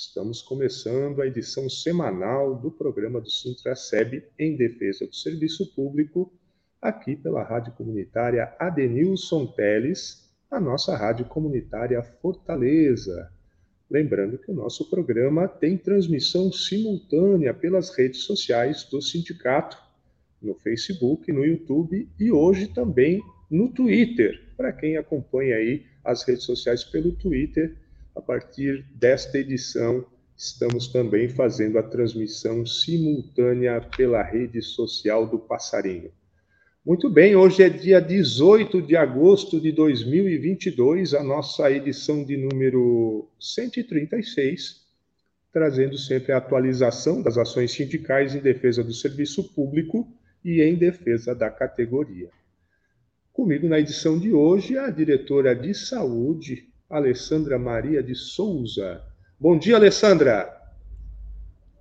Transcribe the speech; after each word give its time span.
Estamos 0.00 0.40
começando 0.40 1.20
a 1.20 1.26
edição 1.26 1.68
semanal 1.68 2.54
do 2.54 2.70
programa 2.70 3.20
do 3.20 3.28
Sintraceb 3.28 4.22
em 4.38 4.56
defesa 4.56 5.04
do 5.04 5.12
serviço 5.12 5.74
público, 5.74 6.32
aqui 6.80 7.16
pela 7.16 7.42
Rádio 7.42 7.72
Comunitária 7.72 8.54
Adenilson 8.60 9.48
Teles, 9.48 10.32
a 10.48 10.60
nossa 10.60 10.96
Rádio 10.96 11.24
Comunitária 11.24 12.00
Fortaleza. 12.00 13.28
Lembrando 13.90 14.38
que 14.38 14.52
o 14.52 14.54
nosso 14.54 14.88
programa 14.88 15.48
tem 15.48 15.76
transmissão 15.76 16.52
simultânea 16.52 17.52
pelas 17.52 17.90
redes 17.90 18.20
sociais 18.20 18.84
do 18.84 19.02
sindicato, 19.02 19.76
no 20.40 20.54
Facebook, 20.54 21.32
no 21.32 21.44
YouTube 21.44 22.08
e 22.20 22.30
hoje 22.30 22.68
também 22.68 23.20
no 23.50 23.68
Twitter. 23.68 24.54
Para 24.56 24.72
quem 24.72 24.96
acompanha 24.96 25.56
aí 25.56 25.86
as 26.04 26.22
redes 26.22 26.44
sociais 26.44 26.84
pelo 26.84 27.10
Twitter, 27.10 27.76
a 28.18 28.20
partir 28.20 28.84
desta 28.96 29.38
edição, 29.38 30.04
estamos 30.36 30.88
também 30.88 31.28
fazendo 31.28 31.78
a 31.78 31.84
transmissão 31.84 32.66
simultânea 32.66 33.80
pela 33.96 34.22
rede 34.24 34.60
social 34.60 35.24
do 35.24 35.38
Passarinho. 35.38 36.10
Muito 36.84 37.08
bem, 37.08 37.36
hoje 37.36 37.62
é 37.62 37.68
dia 37.68 38.00
18 38.00 38.82
de 38.82 38.96
agosto 38.96 39.60
de 39.60 39.70
2022, 39.70 41.14
a 41.14 41.22
nossa 41.22 41.70
edição 41.70 42.24
de 42.24 42.36
número 42.36 43.28
136, 43.38 44.84
trazendo 45.52 45.96
sempre 45.96 46.32
a 46.32 46.38
atualização 46.38 47.22
das 47.22 47.38
ações 47.38 47.70
sindicais 47.70 48.34
em 48.34 48.40
defesa 48.40 48.82
do 48.82 48.92
serviço 48.92 49.54
público 49.54 50.12
e 50.44 50.60
em 50.60 50.74
defesa 50.74 51.36
da 51.36 51.50
categoria. 51.50 52.30
Comigo 53.32 53.68
na 53.68 53.78
edição 53.78 54.18
de 54.18 54.32
hoje 54.32 54.76
a 54.76 54.90
diretora 54.90 55.54
de 55.54 55.72
saúde 55.72 56.68
Alessandra 56.88 57.58
Maria 57.58 58.02
de 58.02 58.14
Souza. 58.14 59.04
Bom 59.38 59.58
dia, 59.58 59.76
Alessandra. 59.76 60.50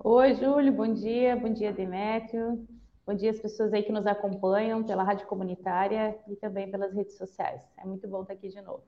Oi, 0.03 0.33
Júlio, 0.35 0.73
bom 0.73 0.93
dia, 0.93 1.33
bom 1.37 1.51
dia, 1.53 1.71
Demétrio. 1.71 2.67
Bom 3.05 3.13
dia 3.13 3.31
às 3.31 3.39
pessoas 3.39 3.73
aí 3.73 3.83
que 3.83 3.91
nos 3.91 4.05
acompanham 4.05 4.83
pela 4.83 5.03
rádio 5.03 5.25
comunitária 5.27 6.13
e 6.27 6.35
também 6.35 6.69
pelas 6.69 6.93
redes 6.93 7.15
sociais. 7.15 7.61
É 7.81 7.85
muito 7.85 8.05
bom 8.05 8.23
estar 8.23 8.33
aqui 8.33 8.49
de 8.49 8.59
novo. 8.59 8.83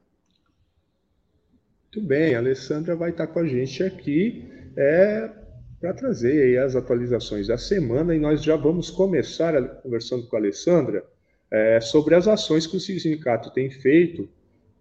Muito 1.85 2.05
bem, 2.05 2.35
a 2.35 2.39
Alessandra 2.39 2.97
vai 2.97 3.11
estar 3.11 3.27
com 3.27 3.39
a 3.39 3.47
gente 3.47 3.81
aqui 3.81 4.45
é, 4.75 5.31
para 5.79 5.93
trazer 5.93 6.43
aí 6.43 6.57
as 6.57 6.75
atualizações 6.75 7.47
da 7.47 7.57
semana 7.57 8.13
e 8.13 8.19
nós 8.19 8.43
já 8.43 8.57
vamos 8.57 8.91
começar 8.91 9.53
conversando 9.81 10.27
com 10.27 10.35
a 10.35 10.39
Alessandra 10.39 11.01
é, 11.49 11.79
sobre 11.79 12.13
as 12.13 12.27
ações 12.27 12.67
que 12.67 12.75
o 12.75 12.79
sindicato 12.79 13.51
tem 13.51 13.71
feito 13.71 14.29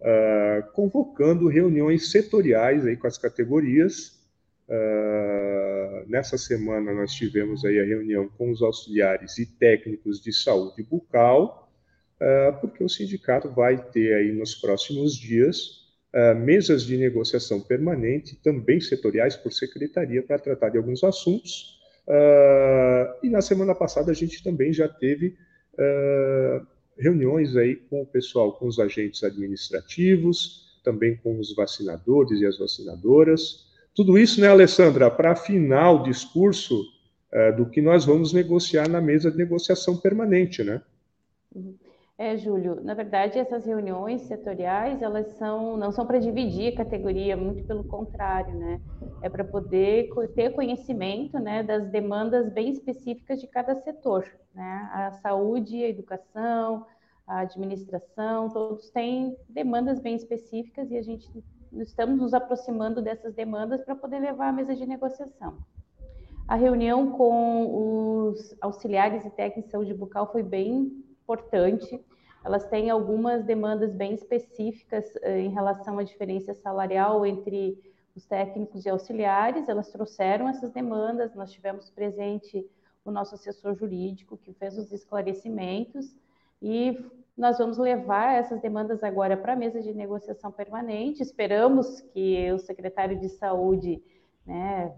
uh, 0.01 0.71
convocando 0.73 1.47
reuniões 1.47 2.11
setoriais 2.11 2.85
aí 2.85 2.95
com 2.95 3.07
as 3.07 3.17
categorias. 3.17 4.19
Uh, 4.67 6.07
nessa 6.07 6.37
semana 6.37 6.93
nós 6.93 7.11
tivemos 7.11 7.65
aí 7.65 7.79
a 7.79 7.85
reunião 7.85 8.29
com 8.37 8.51
os 8.51 8.61
auxiliares 8.61 9.37
e 9.39 9.45
técnicos 9.45 10.21
de 10.21 10.31
saúde 10.31 10.83
bucal, 10.83 11.71
uh, 12.15 12.59
porque 12.61 12.83
o 12.83 12.89
sindicato 12.89 13.49
vai 13.49 13.77
ter 13.91 14.13
aí 14.13 14.31
nos 14.31 14.55
próximos 14.55 15.15
dias 15.15 15.79
mesas 16.37 16.81
de 16.81 16.97
negociação 16.97 17.61
permanente, 17.61 18.35
também 18.41 18.81
setoriais 18.81 19.35
por 19.35 19.53
secretaria, 19.53 20.23
para 20.23 20.39
tratar 20.39 20.69
de 20.69 20.77
alguns 20.79 21.03
assuntos. 21.03 21.79
e 23.21 23.29
na 23.29 23.41
semana 23.41 23.75
passada 23.75 24.09
a 24.09 24.15
gente 24.15 24.43
também 24.43 24.73
já 24.73 24.87
teve 24.87 25.37
reuniões 26.99 27.55
aí 27.55 27.75
com 27.75 28.01
o 28.01 28.05
pessoal, 28.05 28.53
com 28.53 28.67
os 28.67 28.77
agentes 28.77 29.23
administrativos, 29.23 30.79
também 30.83 31.15
com 31.15 31.39
os 31.39 31.55
vacinadores 31.55 32.41
e 32.41 32.45
as 32.45 32.57
vacinadoras. 32.57 33.65
Tudo 33.95 34.17
isso, 34.17 34.39
né, 34.41 34.47
Alessandra, 34.47 35.09
para 35.09 35.31
afinar 35.31 35.91
o 35.91 36.03
discurso 36.03 36.81
uh, 36.81 37.55
do 37.55 37.69
que 37.69 37.81
nós 37.81 38.05
vamos 38.05 38.33
negociar 38.33 38.87
na 38.87 39.01
mesa 39.01 39.31
de 39.31 39.37
negociação 39.37 39.97
permanente, 39.97 40.63
né? 40.63 40.81
Uhum. 41.55 41.75
É, 42.21 42.35
Júlio, 42.35 42.83
na 42.83 42.93
verdade, 42.93 43.39
essas 43.39 43.65
reuniões 43.65 44.23
setoriais, 44.23 45.01
elas 45.01 45.25
são, 45.37 45.77
não 45.77 45.89
são 45.89 46.05
para 46.05 46.19
dividir 46.19 46.73
a 46.73 46.75
categoria, 46.75 47.37
muito 47.37 47.63
pelo 47.63 47.81
contrário, 47.85 48.53
né? 48.55 48.81
É 49.21 49.29
para 49.29 49.45
poder 49.45 50.09
ter 50.35 50.49
conhecimento, 50.49 51.39
né, 51.39 51.63
das 51.63 51.89
demandas 51.89 52.51
bem 52.51 52.71
específicas 52.71 53.39
de 53.39 53.47
cada 53.47 53.73
setor, 53.73 54.29
né? 54.53 54.89
A 54.91 55.13
saúde, 55.13 55.81
a 55.81 55.87
educação, 55.87 56.85
a 57.25 57.39
administração, 57.39 58.49
todos 58.49 58.89
têm 58.89 59.37
demandas 59.47 60.01
bem 60.01 60.17
específicas 60.17 60.91
e 60.91 60.97
a 60.97 61.01
gente 61.01 61.25
estamos 61.71 62.19
nos 62.19 62.33
aproximando 62.33 63.01
dessas 63.01 63.33
demandas 63.33 63.81
para 63.81 63.95
poder 63.95 64.19
levar 64.19 64.49
à 64.49 64.51
mesa 64.51 64.75
de 64.75 64.85
negociação. 64.85 65.57
A 66.45 66.55
reunião 66.55 67.11
com 67.11 68.27
os 68.27 68.57
auxiliares 68.59 69.23
e 69.23 69.29
técnicos 69.29 69.67
de 69.67 69.71
saúde 69.71 69.93
bucal 69.93 70.29
foi 70.29 70.43
bem 70.43 71.07
importante. 71.29 72.03
Elas 72.43 72.65
têm 72.65 72.89
algumas 72.89 73.43
demandas 73.43 73.93
bem 73.93 74.13
específicas 74.13 75.15
eh, 75.21 75.41
em 75.41 75.49
relação 75.49 75.99
à 75.99 76.03
diferença 76.03 76.53
salarial 76.53 77.25
entre 77.25 77.77
os 78.15 78.25
técnicos 78.25 78.85
e 78.85 78.89
auxiliares. 78.89 79.67
Elas 79.67 79.89
trouxeram 79.89 80.47
essas 80.47 80.71
demandas. 80.71 81.35
Nós 81.35 81.51
tivemos 81.51 81.89
presente 81.89 82.65
o 83.03 83.11
nosso 83.11 83.35
assessor 83.35 83.75
jurídico 83.75 84.37
que 84.37 84.53
fez 84.53 84.77
os 84.77 84.91
esclarecimentos 84.91 86.15
e 86.61 86.97
nós 87.37 87.57
vamos 87.57 87.77
levar 87.77 88.35
essas 88.35 88.61
demandas 88.61 89.01
agora 89.03 89.37
para 89.37 89.53
a 89.53 89.55
mesa 89.55 89.81
de 89.81 89.93
negociação 89.93 90.51
permanente. 90.51 91.23
Esperamos 91.23 92.01
que 92.01 92.51
o 92.51 92.59
secretário 92.59 93.17
de 93.17 93.29
saúde 93.29 94.03
né, 94.45 94.93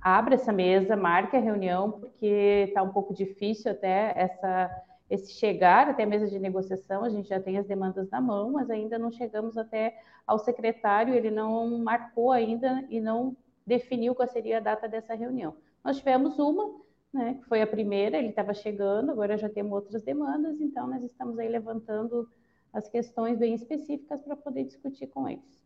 abra 0.00 0.34
essa 0.34 0.52
mesa, 0.52 0.94
marque 0.94 1.36
a 1.36 1.40
reunião, 1.40 1.92
porque 1.92 2.66
está 2.68 2.82
um 2.82 2.92
pouco 2.92 3.14
difícil 3.14 3.70
até 3.70 4.12
essa 4.14 4.70
esse 5.08 5.32
chegar 5.32 5.88
até 5.88 6.02
a 6.02 6.06
mesa 6.06 6.26
de 6.26 6.38
negociação, 6.38 7.04
a 7.04 7.08
gente 7.08 7.28
já 7.28 7.40
tem 7.40 7.58
as 7.58 7.66
demandas 7.66 8.10
na 8.10 8.20
mão, 8.20 8.52
mas 8.52 8.68
ainda 8.70 8.98
não 8.98 9.10
chegamos 9.10 9.56
até 9.56 9.96
ao 10.26 10.38
secretário, 10.38 11.14
ele 11.14 11.30
não 11.30 11.78
marcou 11.78 12.32
ainda 12.32 12.84
e 12.90 13.00
não 13.00 13.36
definiu 13.66 14.14
qual 14.14 14.28
seria 14.28 14.58
a 14.58 14.60
data 14.60 14.88
dessa 14.88 15.14
reunião. 15.14 15.56
Nós 15.84 15.98
tivemos 15.98 16.38
uma, 16.38 16.80
né, 17.12 17.34
que 17.34 17.48
foi 17.48 17.62
a 17.62 17.66
primeira, 17.66 18.18
ele 18.18 18.28
estava 18.28 18.52
chegando, 18.52 19.10
agora 19.10 19.38
já 19.38 19.48
temos 19.48 19.72
outras 19.72 20.02
demandas, 20.02 20.60
então 20.60 20.86
nós 20.88 21.02
estamos 21.02 21.38
aí 21.38 21.48
levantando 21.48 22.28
as 22.72 22.88
questões 22.88 23.38
bem 23.38 23.54
específicas 23.54 24.20
para 24.22 24.36
poder 24.36 24.64
discutir 24.64 25.06
com 25.06 25.28
eles. 25.28 25.65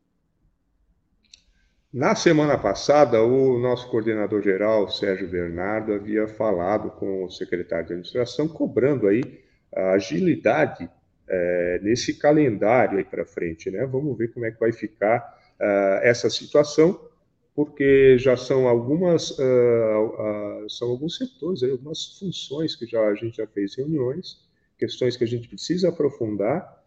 Na 1.92 2.14
semana 2.14 2.56
passada, 2.56 3.20
o 3.20 3.58
nosso 3.58 3.90
coordenador 3.90 4.40
geral, 4.42 4.88
Sérgio 4.88 5.28
Bernardo, 5.28 5.92
havia 5.92 6.28
falado 6.28 6.88
com 6.92 7.24
o 7.24 7.30
secretário 7.30 7.86
de 7.86 7.92
administração, 7.94 8.46
cobrando 8.46 9.08
aí 9.08 9.40
a 9.74 9.94
agilidade 9.94 10.88
é, 11.28 11.80
nesse 11.82 12.14
calendário 12.16 12.98
aí 12.98 13.04
para 13.04 13.24
frente, 13.24 13.72
né? 13.72 13.84
Vamos 13.86 14.16
ver 14.16 14.28
como 14.32 14.46
é 14.46 14.52
que 14.52 14.60
vai 14.60 14.70
ficar 14.70 15.36
uh, 15.58 15.98
essa 16.02 16.30
situação, 16.30 17.08
porque 17.56 18.16
já 18.18 18.36
são 18.36 18.68
algumas, 18.68 19.32
uh, 19.32 19.42
uh, 19.42 20.70
são 20.70 20.90
alguns 20.90 21.16
setores, 21.16 21.64
aí, 21.64 21.72
algumas 21.72 22.16
funções 22.20 22.76
que 22.76 22.86
já, 22.86 23.04
a 23.04 23.14
gente 23.16 23.38
já 23.38 23.48
fez 23.48 23.74
reuniões, 23.76 24.48
questões 24.78 25.16
que 25.16 25.24
a 25.24 25.26
gente 25.26 25.48
precisa 25.48 25.88
aprofundar 25.88 26.78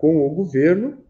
com 0.00 0.24
o 0.24 0.30
governo 0.30 1.03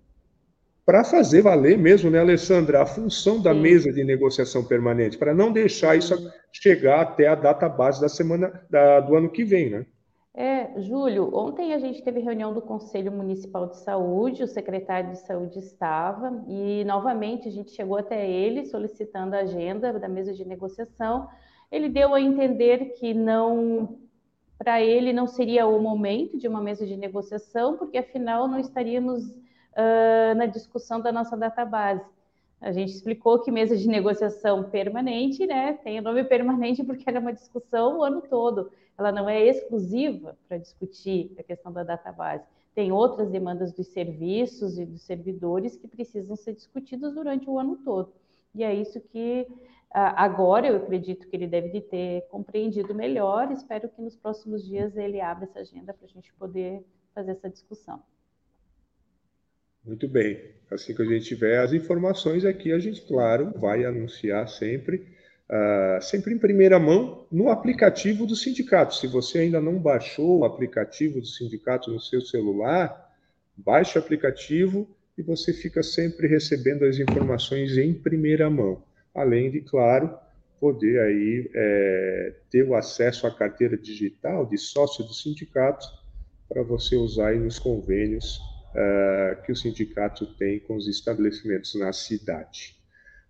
para 0.87 1.03
fazer 1.03 1.43
valer 1.43 1.79
mesmo, 1.79 2.11
né, 2.11 2.21
Alessandra, 2.21 2.83
a 2.83 2.87
função 2.87 3.41
da 3.41 3.55
Sim. 3.55 3.61
mesa 3.61 3.93
de 3.93 4.05
negociação 4.05 4.63
permanente, 4.65 5.17
para 5.17 5.35
não 5.35 5.51
deixar 5.51 5.97
isso 5.97 6.31
chegar 6.53 7.01
até 7.01 7.27
a 7.27 7.35
data 7.35 7.69
base 7.69 8.01
da 8.01 8.09
semana 8.09 8.63
da, 8.69 9.01
do 9.01 9.15
ano 9.15 9.31
que 9.31 9.45
vem, 9.45 9.71
né? 9.71 9.87
É, 10.37 10.81
Júlio, 10.81 11.31
ontem 11.33 11.73
a 11.75 11.79
gente 11.79 12.03
teve 12.03 12.19
reunião 12.19 12.53
do 12.53 12.61
Conselho 12.61 13.13
Municipal 13.13 13.69
de 13.69 13.77
Saúde, 13.79 14.43
o 14.43 14.49
secretário 14.49 15.13
de 15.13 15.21
Saúde 15.21 15.61
estava, 15.61 16.45
e 16.49 16.85
novamente 16.85 17.47
a 17.47 17.53
gente 17.53 17.71
chegou 17.71 17.97
até 17.97 18.29
ele 18.29 18.65
solicitando 18.65 19.37
a 19.37 19.41
agenda 19.41 19.93
da 19.93 20.09
mesa 20.09 20.33
de 20.35 20.45
negociação. 20.45 21.29
Ele 21.71 21.89
deu 21.89 22.13
a 22.13 22.21
entender 22.21 22.95
que 22.99 23.15
não, 23.15 23.97
para 24.59 24.83
ele 24.83 25.13
não 25.13 25.29
seria 25.29 25.69
o 25.69 25.81
momento 25.81 26.37
de 26.37 26.49
uma 26.49 26.61
mesa 26.61 26.85
de 26.85 26.97
negociação, 26.97 27.77
porque 27.77 27.97
afinal 27.97 28.49
não 28.49 28.59
estaríamos 28.59 29.23
uh, 29.77 30.35
na 30.35 30.47
discussão 30.47 31.01
da 31.01 31.13
nossa 31.13 31.37
database. 31.37 32.05
A 32.61 32.73
gente 32.73 32.95
explicou 32.95 33.41
que 33.41 33.51
mesa 33.51 33.77
de 33.77 33.87
negociação 33.87 34.65
permanente, 34.65 35.47
né? 35.47 35.75
Tem 35.85 35.99
o 35.99 36.03
nome 36.03 36.25
permanente 36.25 36.83
porque 36.83 37.05
era 37.07 37.21
uma 37.21 37.33
discussão 37.33 37.99
o 37.99 38.03
ano 38.03 38.23
todo. 38.23 38.71
Ela 38.97 39.13
não 39.13 39.29
é 39.29 39.45
exclusiva 39.45 40.37
para 40.49 40.57
discutir 40.57 41.35
a 41.39 41.43
questão 41.43 41.73
da 41.73 41.83
database. 41.83 42.45
Tem 42.75 42.91
outras 42.91 43.29
demandas 43.31 43.73
dos 43.73 43.89
serviços 43.89 44.79
e 44.79 44.87
dos 44.87 45.03
servidores 45.03 45.77
que 45.77 45.87
precisam 45.87 46.37
ser 46.37 46.55
discutidas 46.55 47.15
durante 47.15 47.49
o 47.49 47.59
ano 47.59 47.77
todo. 47.85 48.13
E 48.55 48.65
é 48.65 48.73
isso 48.75 49.01
que 49.01 49.47
agora 49.91 50.67
eu 50.67 50.77
acredito 50.77 51.29
que 51.29 51.37
ele 51.37 51.47
deve 51.47 51.81
ter 51.81 52.23
compreendido 52.29 52.95
melhor. 52.95 53.53
Espero 53.53 53.89
que 53.89 54.01
nos 54.01 54.17
próximos 54.17 54.65
dias 54.65 54.97
ele 54.97 55.21
abra 55.21 55.45
essa 55.45 55.61
agenda 55.61 55.93
para 55.93 56.07
a 56.07 56.09
gente 56.09 56.33
poder 56.35 56.85
fazer 57.15 57.33
essa 57.33 57.51
discussão. 57.51 58.03
Muito 59.85 60.09
bem. 60.09 60.41
Assim 60.71 60.95
que 60.95 61.03
a 61.03 61.05
gente 61.05 61.27
tiver 61.27 61.59
as 61.59 61.73
informações 61.75 62.45
aqui, 62.45 62.73
a 62.73 62.79
gente, 62.79 63.03
claro, 63.03 63.53
vai 63.59 63.85
anunciar 63.85 64.49
sempre, 64.49 65.07
uh, 65.49 66.03
sempre 66.03 66.33
em 66.33 66.39
primeira 66.39 66.79
mão, 66.79 67.27
no 67.31 67.51
aplicativo 67.51 68.27
do 68.27 68.35
sindicato. 68.35 68.95
Se 68.95 69.07
você 69.07 69.41
ainda 69.41 69.61
não 69.61 69.79
baixou 69.79 70.39
o 70.39 70.45
aplicativo 70.45 71.21
do 71.21 71.27
sindicato 71.27 71.91
no 71.91 72.01
seu 72.01 72.23
celular, 72.23 73.13
baixe 73.55 73.99
o 73.99 74.01
aplicativo 74.01 74.89
e 75.19 75.23
você 75.23 75.53
fica 75.53 75.83
sempre 75.83 76.27
recebendo 76.27 76.85
as 76.85 76.99
informações 76.99 77.77
em 77.77 77.93
primeira 77.93 78.49
mão. 78.49 78.83
Além 79.15 79.51
de, 79.51 79.61
claro, 79.61 80.19
poder 80.59 80.99
aí 80.99 81.51
é, 81.55 82.35
ter 82.51 82.67
o 82.67 82.75
acesso 82.75 83.27
à 83.27 83.31
carteira 83.31 83.77
digital 83.77 84.47
de 84.47 84.57
sócio 84.57 85.05
do 85.05 85.13
sindicato 85.13 85.87
para 86.49 86.63
você 86.63 86.97
usar 86.97 87.29
aí 87.29 87.39
nos 87.39 87.59
convênios 87.59 88.41
uh, 88.75 89.43
que 89.43 89.53
o 89.53 89.57
sindicato 89.57 90.27
tem 90.35 90.61
com 90.61 90.77
os 90.77 90.89
estabelecimentos 90.89 91.75
na 91.75 91.93
cidade. 91.93 92.77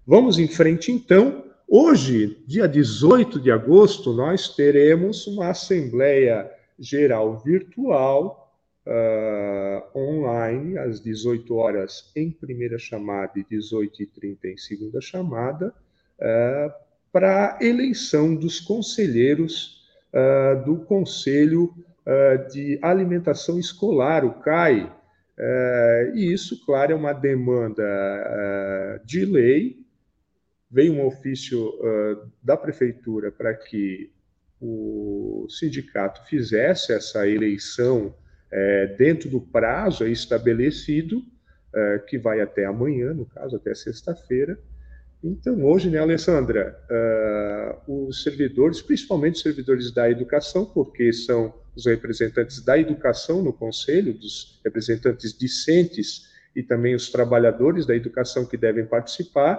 Vamos 0.06 0.38
em 0.38 0.49
frente, 0.49 0.91
então. 0.91 1.44
Hoje, 1.67 2.43
dia 2.46 2.69
18 2.69 3.41
de 3.41 3.50
agosto, 3.50 4.12
nós 4.12 4.55
teremos 4.55 5.26
uma 5.26 5.49
Assembleia 5.49 6.50
Geral 6.79 7.38
Virtual 7.38 8.44
uh, 8.87 9.99
online, 9.99 10.79
às 10.79 11.00
18 11.00 11.55
horas 11.55 12.12
em 12.14 12.31
primeira 12.31 12.79
chamada 12.79 13.32
e 13.37 13.44
18h30 13.44 14.38
em 14.44 14.56
segunda 14.56 15.00
chamada, 15.00 15.75
uh, 16.19 16.73
para 17.11 17.58
eleição 17.61 18.35
dos 18.35 18.61
conselheiros 18.61 19.82
uh, 20.12 20.64
do 20.64 20.85
Conselho 20.85 21.73
de 22.52 22.79
Alimentação 22.82 23.58
Escolar, 23.58 24.26
o 24.26 24.35
CAI, 24.43 24.93
é, 25.37 26.13
e 26.15 26.33
isso, 26.33 26.65
claro, 26.65 26.93
é 26.93 26.95
uma 26.95 27.13
demanda 27.13 27.83
é, 27.83 29.01
de 29.05 29.25
lei. 29.25 29.85
Veio 30.71 30.95
um 30.95 31.07
ofício 31.07 31.73
é, 31.83 32.17
da 32.43 32.57
prefeitura 32.57 33.33
para 33.33 33.55
que 33.55 34.13
o 34.61 35.47
sindicato 35.49 36.27
fizesse 36.27 36.93
essa 36.93 37.29
eleição 37.29 38.15
dentro 38.97 39.29
do 39.29 39.41
prazo 39.41 40.07
estabelecido, 40.07 41.21
que 42.07 42.17
vai 42.17 42.41
até 42.41 42.65
amanhã, 42.65 43.13
no 43.13 43.27
caso, 43.27 43.57
até 43.57 43.75
sexta-feira. 43.75 44.57
Então, 45.23 45.63
hoje, 45.65 45.91
né, 45.91 45.99
Alessandra, 45.99 46.81
os 47.87 48.23
servidores, 48.23 48.81
principalmente 48.81 49.35
os 49.35 49.43
servidores 49.43 49.93
da 49.93 50.09
educação, 50.09 50.65
porque 50.65 51.13
são 51.13 51.53
os 51.76 51.87
representantes 51.87 52.61
da 52.61 52.79
educação 52.79 53.43
no 53.43 53.53
conselho, 53.53 54.15
dos 54.15 54.61
representantes 54.65 55.37
discentes 55.37 56.29
e 56.55 56.62
também 56.62 56.94
os 56.94 57.11
trabalhadores 57.11 57.85
da 57.85 57.97
educação 57.97 58.47
que 58.47 58.56
devem 58.56 58.87
participar, 58.87 59.56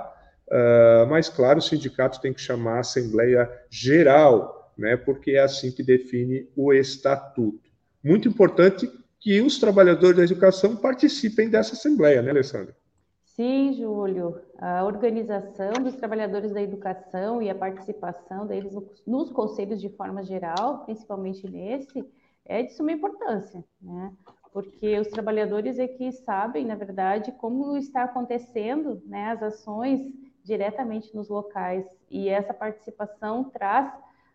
uh, 0.47 1.07
mas, 1.09 1.27
claro, 1.27 1.59
o 1.59 1.62
sindicato 1.62 2.21
tem 2.21 2.33
que 2.33 2.41
chamar 2.41 2.77
a 2.77 2.79
Assembleia 2.79 3.50
Geral, 3.69 4.73
né, 4.77 4.95
porque 4.95 5.31
é 5.31 5.39
assim 5.39 5.71
que 5.71 5.83
define 5.83 6.50
o 6.56 6.73
estatuto. 6.73 7.69
Muito 8.03 8.27
importante 8.27 8.89
que 9.19 9.41
os 9.41 9.57
trabalhadores 9.57 10.18
da 10.18 10.23
educação 10.23 10.75
participem 10.75 11.50
dessa 11.50 11.73
Assembleia, 11.73 12.21
né, 12.21 12.29
Alessandra? 12.29 12.75
Sim, 13.35 13.73
Júlio. 13.73 14.41
A 14.57 14.85
organização 14.85 15.73
dos 15.83 15.95
trabalhadores 15.95 16.53
da 16.53 16.61
educação 16.61 17.41
e 17.41 17.49
a 17.49 17.55
participação 17.55 18.47
deles 18.47 18.73
nos 19.05 19.29
conselhos 19.29 19.81
de 19.81 19.89
forma 19.89 20.23
geral, 20.23 20.85
principalmente 20.85 21.45
nesse, 21.49 22.09
é 22.45 22.63
de 22.63 22.71
suma 22.71 22.93
importância, 22.93 23.61
né? 23.81 24.13
Porque 24.53 24.97
os 24.97 25.09
trabalhadores 25.09 25.77
é 25.77 25.85
que 25.85 26.13
sabem, 26.13 26.65
na 26.65 26.75
verdade, 26.75 27.33
como 27.33 27.75
está 27.75 28.03
acontecendo 28.03 29.01
né, 29.05 29.31
as 29.31 29.43
ações 29.43 29.99
diretamente 30.41 31.13
nos 31.13 31.27
locais. 31.27 31.85
E 32.09 32.29
essa 32.29 32.53
participação 32.53 33.49
traz 33.49 33.93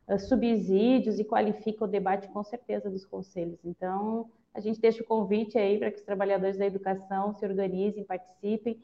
uh, 0.09 0.19
subsídios 0.19 1.19
e 1.19 1.25
qualifica 1.25 1.87
o 1.87 1.89
debate 1.89 2.29
com 2.29 2.45
certeza 2.45 2.91
dos 2.91 3.07
conselhos. 3.07 3.65
Então, 3.65 4.31
a 4.55 4.61
gente 4.61 4.81
deixa 4.81 5.03
o 5.03 5.07
convite 5.07 5.57
aí 5.59 5.79
para 5.79 5.91
que 5.91 5.99
os 5.99 6.05
trabalhadores 6.05 6.57
da 6.57 6.67
educação 6.67 7.35
se 7.35 7.45
organizem, 7.45 8.05
participem 8.05 8.81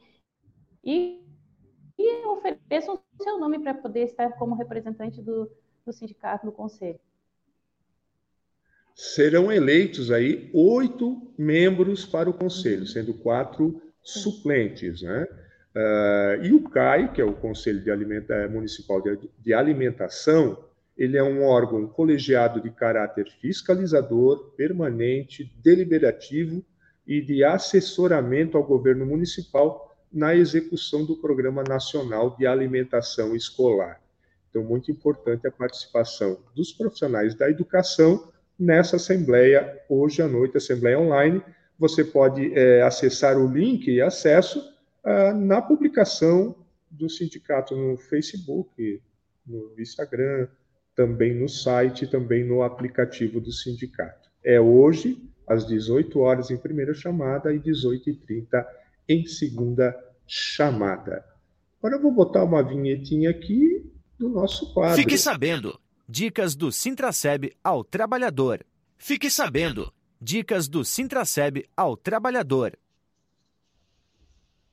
e, 0.84 1.24
e 1.98 2.26
ofereçam 2.26 2.94
o 3.18 3.22
seu 3.22 3.38
nome 3.38 3.58
para 3.58 3.74
poder 3.74 4.04
estar 4.04 4.32
como 4.38 4.54
representante 4.54 5.20
do, 5.20 5.50
do 5.84 5.92
sindicato 5.92 6.46
no 6.46 6.52
conselho. 6.52 7.00
Serão 8.94 9.52
eleitos 9.52 10.10
aí 10.10 10.50
oito 10.54 11.34
membros 11.36 12.06
para 12.06 12.30
o 12.30 12.34
conselho, 12.34 12.86
sendo 12.86 13.12
quatro 13.12 13.82
suplentes, 14.02 15.02
né? 15.02 15.26
Uh, 15.76 16.42
e 16.42 16.52
o 16.54 16.62
CAI, 16.70 17.12
que 17.12 17.20
é 17.20 17.24
o 17.24 17.34
Conselho 17.34 17.82
de 17.82 17.90
Alimenta 17.90 18.48
Municipal 18.48 19.02
de 19.38 19.52
Alimentação, 19.52 20.65
ele 20.96 21.16
é 21.16 21.22
um 21.22 21.44
órgão 21.44 21.86
colegiado 21.86 22.60
de 22.60 22.70
caráter 22.70 23.30
fiscalizador, 23.40 24.52
permanente, 24.56 25.52
deliberativo 25.62 26.64
e 27.06 27.20
de 27.20 27.44
assessoramento 27.44 28.56
ao 28.56 28.64
governo 28.64 29.04
municipal 29.04 29.94
na 30.12 30.34
execução 30.34 31.04
do 31.04 31.16
Programa 31.16 31.62
Nacional 31.62 32.34
de 32.36 32.46
Alimentação 32.46 33.36
Escolar. 33.36 34.00
Então, 34.48 34.62
muito 34.62 34.90
importante 34.90 35.46
a 35.46 35.52
participação 35.52 36.38
dos 36.54 36.72
profissionais 36.72 37.34
da 37.34 37.50
educação 37.50 38.32
nessa 38.58 38.96
assembleia, 38.96 39.82
hoje 39.88 40.22
à 40.22 40.26
noite, 40.26 40.56
assembleia 40.56 40.98
online. 40.98 41.42
Você 41.78 42.02
pode 42.02 42.58
é, 42.58 42.80
acessar 42.80 43.36
o 43.36 43.46
link 43.46 43.86
e 43.86 44.00
acesso 44.00 44.62
ah, 45.04 45.34
na 45.34 45.60
publicação 45.60 46.56
do 46.90 47.10
sindicato 47.10 47.76
no 47.76 47.98
Facebook, 47.98 49.02
no 49.46 49.74
Instagram, 49.78 50.48
também 50.96 51.34
no 51.34 51.48
site, 51.48 52.06
também 52.06 52.42
no 52.42 52.62
aplicativo 52.62 53.38
do 53.38 53.52
sindicato. 53.52 54.30
É 54.42 54.58
hoje, 54.58 55.22
às 55.46 55.66
18 55.66 56.18
horas 56.18 56.50
em 56.50 56.56
primeira 56.56 56.94
chamada 56.94 57.54
e 57.54 57.60
18h30 57.60 58.66
em 59.06 59.26
segunda 59.26 59.94
chamada. 60.26 61.24
Agora 61.78 61.96
eu 61.96 62.02
vou 62.02 62.10
botar 62.10 62.42
uma 62.42 62.62
vinhetinha 62.62 63.30
aqui 63.30 63.84
do 64.18 64.30
nosso 64.30 64.72
quadro. 64.72 64.96
Fique 64.96 65.18
sabendo, 65.18 65.78
dicas 66.08 66.56
do 66.56 66.72
Sintraceb 66.72 67.54
ao 67.62 67.84
trabalhador. 67.84 68.64
Fique 68.96 69.30
sabendo, 69.30 69.92
dicas 70.20 70.66
do 70.66 70.82
Sintraceb 70.82 71.68
ao 71.76 71.96
trabalhador. 71.96 72.76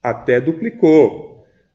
Até 0.01 0.39
duplicou. 0.39 1.32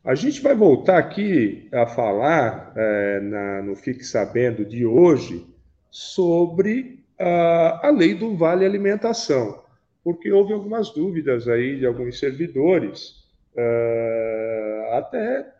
A 0.08 0.14
gente 0.14 0.40
vai 0.40 0.54
voltar 0.54 0.96
aqui 0.96 1.68
a 1.70 1.86
falar 1.86 2.72
é, 2.74 3.20
na, 3.20 3.60
no 3.60 3.76
Fique 3.76 4.02
Sabendo 4.02 4.64
de 4.64 4.86
hoje 4.86 5.46
sobre 5.90 7.04
a, 7.18 7.88
a 7.88 7.90
lei 7.90 8.14
do 8.14 8.34
Vale 8.34 8.64
Alimentação, 8.64 9.62
porque 10.02 10.32
houve 10.32 10.54
algumas 10.54 10.88
dúvidas 10.94 11.46
aí 11.46 11.78
de 11.78 11.84
alguns 11.84 12.18
servidores, 12.18 13.22
é, 13.54 14.90
até 14.94 15.52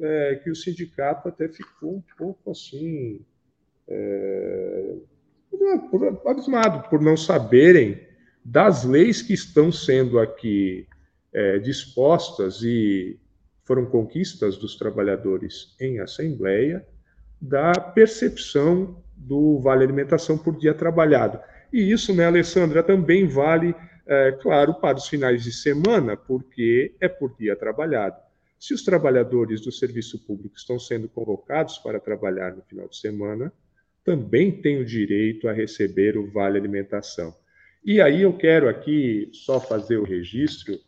é, 0.00 0.40
que 0.44 0.48
o 0.48 0.54
sindicato 0.54 1.26
até 1.28 1.48
ficou 1.48 1.96
um 1.96 2.02
pouco 2.16 2.52
assim, 2.52 3.26
é, 3.88 4.94
abismado 6.24 6.88
por 6.88 7.02
não 7.02 7.16
saberem 7.16 8.06
das 8.44 8.84
leis 8.84 9.20
que 9.20 9.34
estão 9.34 9.72
sendo 9.72 10.20
aqui 10.20 10.86
é, 11.36 11.58
dispostas 11.58 12.62
e 12.62 13.20
foram 13.62 13.84
conquistas 13.84 14.56
dos 14.56 14.74
trabalhadores 14.74 15.76
em 15.78 16.00
assembleia 16.00 16.82
da 17.38 17.72
percepção 17.72 19.04
do 19.14 19.58
vale 19.58 19.84
alimentação 19.84 20.38
por 20.38 20.56
dia 20.56 20.72
trabalhado. 20.72 21.38
E 21.70 21.92
isso, 21.92 22.14
né, 22.14 22.24
Alessandra, 22.24 22.82
também 22.82 23.26
vale, 23.26 23.74
é, 24.06 24.32
claro, 24.32 24.74
para 24.74 24.96
os 24.96 25.08
finais 25.08 25.44
de 25.44 25.52
semana, 25.52 26.16
porque 26.16 26.94
é 27.00 27.08
por 27.08 27.36
dia 27.36 27.54
trabalhado. 27.54 28.16
Se 28.58 28.72
os 28.72 28.82
trabalhadores 28.82 29.60
do 29.60 29.70
serviço 29.70 30.18
público 30.26 30.56
estão 30.56 30.78
sendo 30.78 31.06
convocados 31.06 31.76
para 31.76 32.00
trabalhar 32.00 32.56
no 32.56 32.62
final 32.62 32.88
de 32.88 32.96
semana, 32.96 33.52
também 34.02 34.62
têm 34.62 34.80
o 34.80 34.86
direito 34.86 35.48
a 35.48 35.52
receber 35.52 36.16
o 36.16 36.30
vale 36.30 36.56
alimentação. 36.56 37.34
E 37.84 38.00
aí 38.00 38.22
eu 38.22 38.32
quero 38.32 38.68
aqui 38.68 39.28
só 39.32 39.60
fazer 39.60 39.98
o 39.98 40.04
registro 40.04 40.78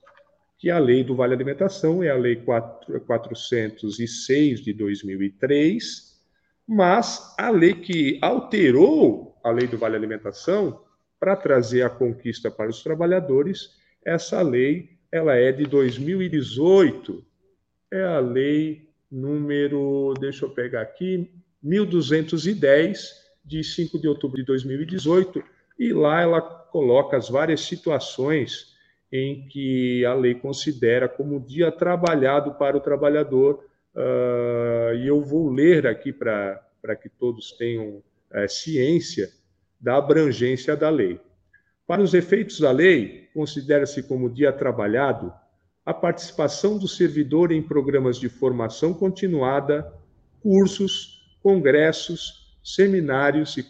que 0.58 0.70
a 0.70 0.78
lei 0.78 1.04
do 1.04 1.14
Vale 1.14 1.34
Alimentação 1.34 2.02
é 2.02 2.10
a 2.10 2.16
lei 2.16 2.36
4, 2.36 3.00
406 3.02 4.60
de 4.60 4.72
2003, 4.72 6.20
mas 6.66 7.34
a 7.38 7.48
lei 7.48 7.74
que 7.74 8.18
alterou 8.20 9.38
a 9.44 9.52
lei 9.52 9.68
do 9.68 9.78
Vale 9.78 9.94
Alimentação 9.94 10.82
para 11.20 11.36
trazer 11.36 11.82
a 11.82 11.90
conquista 11.90 12.50
para 12.50 12.68
os 12.68 12.82
trabalhadores, 12.82 13.70
essa 14.04 14.42
lei 14.42 14.98
ela 15.12 15.36
é 15.36 15.52
de 15.52 15.64
2018, 15.64 17.24
é 17.92 18.02
a 18.02 18.18
lei 18.18 18.90
número, 19.10 20.12
deixa 20.20 20.44
eu 20.44 20.50
pegar 20.50 20.82
aqui, 20.82 21.30
1210, 21.62 23.28
de 23.44 23.64
5 23.64 23.98
de 23.98 24.08
outubro 24.08 24.36
de 24.36 24.44
2018, 24.44 25.42
e 25.78 25.92
lá 25.92 26.20
ela 26.20 26.40
coloca 26.42 27.16
as 27.16 27.28
várias 27.28 27.62
situações 27.62 28.76
em 29.12 29.46
que 29.48 30.04
a 30.04 30.14
lei 30.14 30.34
considera 30.34 31.08
como 31.08 31.40
dia 31.40 31.72
trabalhado 31.72 32.54
para 32.54 32.76
o 32.76 32.80
trabalhador, 32.80 33.64
uh, 33.94 34.94
e 34.94 35.06
eu 35.06 35.22
vou 35.22 35.50
ler 35.50 35.86
aqui 35.86 36.12
para 36.12 36.96
que 37.00 37.08
todos 37.08 37.52
tenham 37.52 37.96
uh, 37.96 38.48
ciência 38.48 39.30
da 39.80 39.96
abrangência 39.96 40.76
da 40.76 40.90
lei. 40.90 41.20
Para 41.86 42.02
os 42.02 42.12
efeitos 42.12 42.60
da 42.60 42.70
lei, 42.70 43.28
considera-se 43.32 44.02
como 44.02 44.28
dia 44.28 44.52
trabalhado 44.52 45.32
a 45.86 45.94
participação 45.94 46.76
do 46.76 46.86
servidor 46.86 47.50
em 47.50 47.62
programas 47.62 48.18
de 48.18 48.28
formação 48.28 48.92
continuada, 48.92 49.90
cursos, 50.42 51.38
congressos, 51.42 52.58
seminários 52.62 53.56
e 53.56 53.64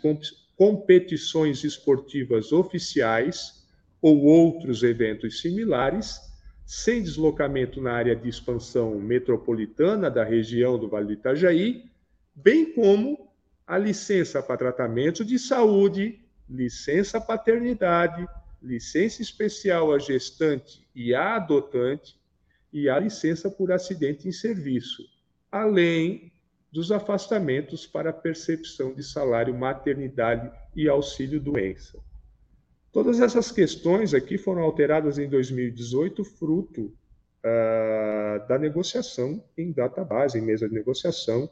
competições 0.56 1.62
esportivas 1.62 2.50
oficiais 2.50 3.57
ou 4.00 4.24
outros 4.24 4.82
eventos 4.82 5.40
similares, 5.40 6.20
sem 6.64 7.02
deslocamento 7.02 7.80
na 7.80 7.92
área 7.92 8.14
de 8.14 8.28
expansão 8.28 8.98
metropolitana 8.98 10.10
da 10.10 10.22
região 10.22 10.78
do 10.78 10.88
Vale 10.88 11.06
do 11.06 11.12
Itajaí, 11.14 11.90
bem 12.34 12.72
como 12.72 13.28
a 13.66 13.76
licença 13.76 14.42
para 14.42 14.56
tratamento 14.56 15.24
de 15.24 15.38
saúde, 15.38 16.20
licença 16.48 17.20
paternidade, 17.20 18.26
licença 18.62 19.22
especial 19.22 19.92
à 19.92 19.98
gestante 19.98 20.86
e 20.94 21.14
à 21.14 21.36
adotante 21.36 22.18
e 22.72 22.88
a 22.88 22.98
licença 22.98 23.50
por 23.50 23.72
acidente 23.72 24.28
em 24.28 24.32
serviço, 24.32 25.02
além 25.50 26.32
dos 26.72 26.92
afastamentos 26.92 27.86
para 27.86 28.12
percepção 28.12 28.94
de 28.94 29.02
salário 29.02 29.54
maternidade 29.54 30.50
e 30.76 30.88
auxílio 30.88 31.40
doença. 31.40 31.98
Todas 32.92 33.20
essas 33.20 33.50
questões 33.52 34.14
aqui 34.14 34.38
foram 34.38 34.62
alteradas 34.62 35.18
em 35.18 35.28
2018, 35.28 36.24
fruto 36.24 36.92
uh, 37.44 38.48
da 38.48 38.58
negociação 38.58 39.42
em 39.56 39.72
database, 39.72 40.38
em 40.38 40.42
mesa 40.42 40.68
de 40.68 40.74
negociação 40.74 41.50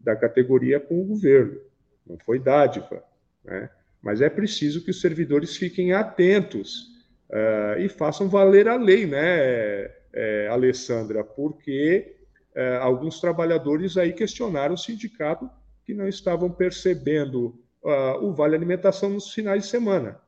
da 0.00 0.16
categoria 0.16 0.80
com 0.80 1.00
o 1.00 1.04
governo. 1.04 1.58
Não 2.06 2.18
foi 2.18 2.38
dádiva, 2.38 3.02
né? 3.44 3.70
mas 4.02 4.20
é 4.20 4.28
preciso 4.28 4.84
que 4.84 4.90
os 4.90 5.00
servidores 5.00 5.56
fiquem 5.56 5.92
atentos 5.92 6.88
uh, 7.30 7.78
e 7.78 7.88
façam 7.88 8.28
valer 8.28 8.68
a 8.68 8.76
lei, 8.76 9.06
né, 9.06 9.90
é, 10.14 10.48
Alessandra? 10.50 11.24
Porque 11.24 12.16
é, 12.54 12.76
alguns 12.76 13.18
trabalhadores 13.20 13.96
aí 13.96 14.12
questionaram 14.12 14.74
o 14.74 14.78
sindicato 14.78 15.48
que 15.84 15.94
não 15.94 16.06
estavam 16.06 16.50
percebendo 16.50 17.58
uh, 17.82 18.22
o 18.22 18.34
vale 18.34 18.54
alimentação 18.54 19.08
nos 19.08 19.32
finais 19.32 19.62
de 19.62 19.68
semana. 19.68 20.20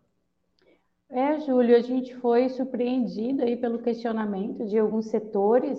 É, 1.15 1.39
Júlio, 1.39 1.77
a 1.77 1.81
gente 1.81 2.13
foi 2.17 2.49
surpreendido 2.49 3.45
aí 3.45 3.57
pelo 3.57 3.79
questionamento 3.79 4.67
de 4.67 4.77
alguns 4.77 5.07
setores 5.07 5.79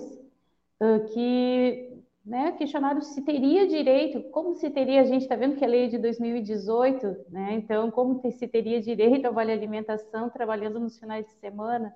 uh, 0.80 1.06
que 1.14 2.02
né, 2.26 2.54
questionaram 2.54 3.02
se 3.02 3.22
teria 3.22 3.68
direito, 3.68 4.24
como 4.30 4.54
se 4.56 4.70
teria, 4.70 5.02
a 5.02 5.04
gente 5.04 5.24
está 5.24 5.36
vendo 5.36 5.58
que 5.58 5.66
a 5.66 5.68
lei 5.68 5.88
é 5.88 5.90
de 5.90 5.98
2018, 5.98 7.26
né, 7.30 7.50
então 7.52 7.92
como 7.92 8.22
se 8.32 8.48
teria 8.48 8.80
direito 8.80 9.26
ao 9.26 9.34
vale 9.34 9.52
alimentação 9.52 10.30
trabalhando 10.30 10.80
nos 10.80 10.98
finais 10.98 11.26
de 11.26 11.34
semana. 11.34 11.94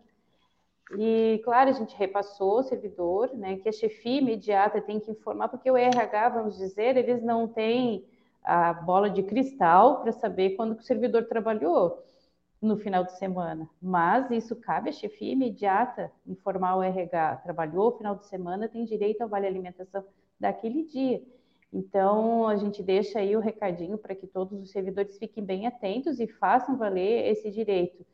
E, 0.98 1.39
claro, 1.46 1.69
a 1.69 1.74
gente 1.74 1.96
repassou 1.96 2.60
o 2.60 2.63
servidor, 2.63 3.34
né, 3.36 3.55
que 3.55 3.69
a 3.69 3.72
chefia 3.72 4.19
imediata 4.19 4.81
tem 4.81 5.00
que 5.00 5.12
informar, 5.12 5.48
porque 5.48 5.72
o 5.72 5.77
RH, 5.77 6.27
vamos 6.27 6.58
dizer, 6.58 6.98
eles 6.98 7.24
não 7.24 7.48
têm 7.48 8.03
a 8.43 8.74
bola 8.74 9.10
de 9.10 9.24
cristal 9.24 10.01
para 10.01 10.12
saber 10.12 10.58
quando 10.58 10.77
o 10.77 10.81
servidor 10.81 11.24
trabalhou 11.24 12.03
no 12.61 12.77
final 12.77 13.03
de 13.03 13.17
semana. 13.17 13.69
Mas 13.81 14.29
isso 14.31 14.55
cabe 14.55 14.89
à 14.89 14.93
chefia 14.93 15.33
imediata 15.33 16.11
informar 16.27 16.75
o 16.75 16.83
RH. 16.83 17.37
Trabalhou 17.37 17.97
final 17.97 18.15
de 18.15 18.25
semana, 18.25 18.67
tem 18.67 18.83
direito 18.83 19.21
ao 19.21 19.29
vale 19.29 19.47
alimentação 19.47 20.03
daquele 20.39 20.83
dia. 20.83 21.21
Então, 21.71 22.47
a 22.47 22.55
gente 22.55 22.81
deixa 22.81 23.19
aí 23.19 23.35
o 23.35 23.39
recadinho 23.39 23.97
para 23.97 24.15
que 24.15 24.25
todos 24.25 24.59
os 24.59 24.71
servidores 24.71 25.17
fiquem 25.17 25.43
bem 25.43 25.67
atentos 25.67 26.19
e 26.19 26.27
façam 26.27 26.77
valer 26.77 27.27
esse 27.31 27.51
direito. 27.51 28.05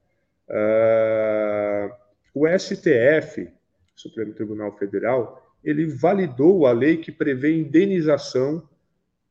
Uh, 0.48 1.90
o 2.34 2.46
STF, 2.58 3.48
Supremo 3.94 4.34
Tribunal 4.34 4.76
Federal, 4.76 5.42
ele 5.64 5.86
validou 5.86 6.66
a 6.66 6.72
lei 6.72 6.98
que 6.98 7.10
prevê 7.10 7.56
indenização 7.56 8.62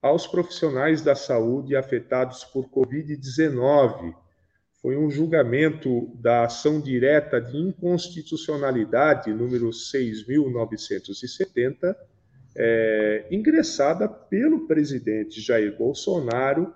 aos 0.05 0.25
profissionais 0.27 1.01
da 1.01 1.15
saúde 1.15 1.75
afetados 1.75 2.43
por 2.43 2.69
Covid-19. 2.69 4.13
Foi 4.79 4.95
um 4.95 5.09
julgamento 5.09 6.15
da 6.21 6.43
ação 6.43 6.79
direta 6.79 7.41
de 7.41 7.57
inconstitucionalidade 7.57 9.33
número 9.33 9.71
6.970 9.71 11.95
é, 12.55 13.25
ingressada 13.31 14.07
pelo 14.07 14.67
presidente 14.67 15.41
Jair 15.41 15.75
Bolsonaro 15.75 16.71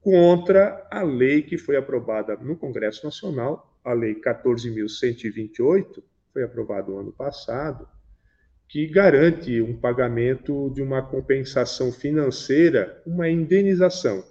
contra 0.00 0.84
a 0.90 1.04
lei 1.04 1.42
que 1.42 1.56
foi 1.56 1.76
aprovada 1.76 2.34
no 2.34 2.56
Congresso 2.56 3.04
Nacional, 3.04 3.78
a 3.84 3.92
Lei 3.92 4.20
14.128, 4.20 6.02
foi 6.32 6.42
aprovada 6.42 6.90
no 6.90 6.98
ano 6.98 7.12
passado, 7.12 7.88
que 8.68 8.86
garante 8.86 9.60
um 9.60 9.76
pagamento 9.76 10.70
de 10.74 10.82
uma 10.82 11.02
compensação 11.02 11.92
financeira, 11.92 13.00
uma 13.06 13.28
indenização 13.28 14.24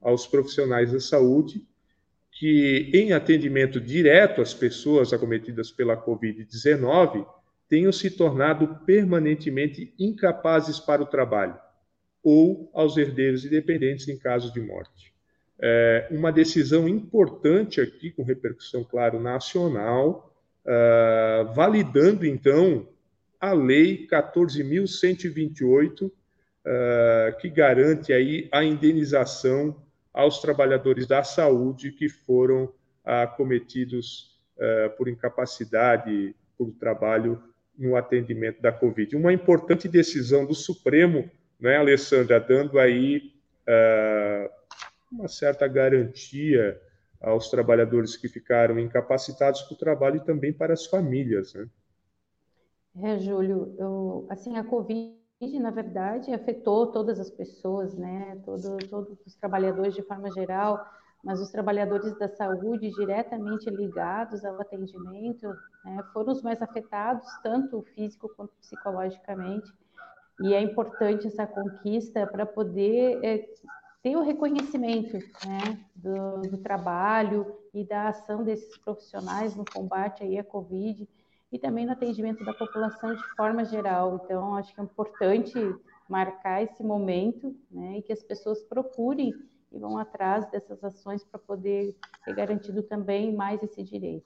aos 0.00 0.26
profissionais 0.26 0.92
da 0.92 1.00
saúde 1.00 1.66
que, 2.32 2.90
em 2.94 3.12
atendimento 3.12 3.80
direto 3.80 4.40
às 4.40 4.54
pessoas 4.54 5.12
acometidas 5.12 5.72
pela 5.72 5.96
Covid-19, 5.96 7.26
tenham 7.68 7.90
se 7.90 8.10
tornado 8.10 8.80
permanentemente 8.86 9.92
incapazes 9.98 10.78
para 10.78 11.02
o 11.02 11.06
trabalho, 11.06 11.56
ou 12.22 12.70
aos 12.72 12.96
herdeiros 12.96 13.44
e 13.44 13.48
dependentes 13.48 14.06
em 14.08 14.18
caso 14.18 14.52
de 14.52 14.60
morte. 14.60 15.12
É 15.60 16.06
uma 16.12 16.30
decisão 16.30 16.88
importante 16.88 17.80
aqui, 17.80 18.12
com 18.12 18.22
repercussão, 18.22 18.84
claro, 18.84 19.20
nacional, 19.20 20.32
uh, 20.64 21.52
validando, 21.52 22.24
então, 22.24 22.86
a 23.40 23.52
Lei 23.52 24.06
14.128, 24.06 26.06
uh, 26.06 26.12
que 27.40 27.48
garante 27.48 28.12
aí 28.12 28.48
a 28.52 28.64
indenização 28.64 29.76
aos 30.12 30.40
trabalhadores 30.40 31.06
da 31.06 31.22
saúde 31.22 31.92
que 31.92 32.08
foram 32.08 32.72
acometidos 33.04 34.36
uh, 34.56 34.90
por 34.96 35.08
incapacidade 35.08 36.34
por 36.56 36.72
trabalho 36.72 37.40
no 37.78 37.96
atendimento 37.96 38.60
da 38.60 38.72
Covid. 38.72 39.16
Uma 39.16 39.32
importante 39.32 39.88
decisão 39.88 40.44
do 40.44 40.54
Supremo, 40.54 41.30
né, 41.60 41.76
Alessandra, 41.76 42.40
dando 42.40 42.78
aí 42.78 43.32
uh, 43.68 44.50
uma 45.12 45.28
certa 45.28 45.68
garantia 45.68 46.80
aos 47.20 47.48
trabalhadores 47.48 48.16
que 48.16 48.28
ficaram 48.28 48.78
incapacitados 48.78 49.62
para 49.62 49.74
o 49.74 49.78
trabalho 49.78 50.16
e 50.16 50.24
também 50.24 50.52
para 50.52 50.72
as 50.72 50.86
famílias. 50.86 51.54
Né? 51.54 51.68
É, 53.00 53.18
Júlio, 53.18 53.74
eu, 53.78 54.26
assim, 54.28 54.56
a 54.56 54.64
Covid, 54.64 55.14
na 55.60 55.70
verdade, 55.70 56.32
afetou 56.32 56.88
todas 56.88 57.20
as 57.20 57.30
pessoas, 57.30 57.94
né, 57.96 58.40
Todo, 58.44 58.76
todos 58.88 59.18
os 59.24 59.36
trabalhadores 59.36 59.94
de 59.94 60.02
forma 60.02 60.30
geral, 60.30 60.84
mas 61.22 61.40
os 61.40 61.50
trabalhadores 61.50 62.16
da 62.18 62.28
saúde 62.28 62.90
diretamente 62.90 63.70
ligados 63.70 64.44
ao 64.44 64.60
atendimento 64.60 65.46
né, 65.84 66.02
foram 66.12 66.32
os 66.32 66.42
mais 66.42 66.60
afetados, 66.60 67.26
tanto 67.42 67.82
físico 67.94 68.28
quanto 68.36 68.52
psicologicamente. 68.60 69.72
E 70.40 70.54
é 70.54 70.60
importante 70.60 71.26
essa 71.26 71.46
conquista 71.46 72.26
para 72.26 72.46
poder 72.46 73.24
é, 73.24 73.48
ter 74.02 74.16
o 74.16 74.22
reconhecimento 74.22 75.18
né, 75.46 75.78
do, 75.94 76.50
do, 76.50 76.58
trabalho 76.58 77.58
e 77.74 77.84
da 77.84 78.08
ação 78.08 78.44
desses 78.44 78.76
profissionais 78.78 79.54
no 79.56 79.64
combate 79.64 80.22
aí 80.22 80.38
à 80.38 80.44
Covid 80.44 81.08
e 81.50 81.58
também 81.58 81.86
no 81.86 81.92
atendimento 81.92 82.44
da 82.44 82.52
população 82.52 83.14
de 83.14 83.22
forma 83.36 83.64
geral. 83.64 84.20
Então, 84.24 84.54
acho 84.56 84.74
que 84.74 84.80
é 84.80 84.84
importante 84.84 85.74
marcar 86.08 86.62
esse 86.62 86.82
momento 86.82 87.54
né, 87.70 87.98
e 87.98 88.02
que 88.02 88.12
as 88.12 88.22
pessoas 88.22 88.62
procurem 88.62 89.34
e 89.70 89.78
vão 89.78 89.98
atrás 89.98 90.50
dessas 90.50 90.82
ações 90.82 91.22
para 91.24 91.38
poder 91.38 91.94
ter 92.24 92.34
garantido 92.34 92.82
também 92.82 93.34
mais 93.34 93.62
esse 93.62 93.82
direito. 93.82 94.24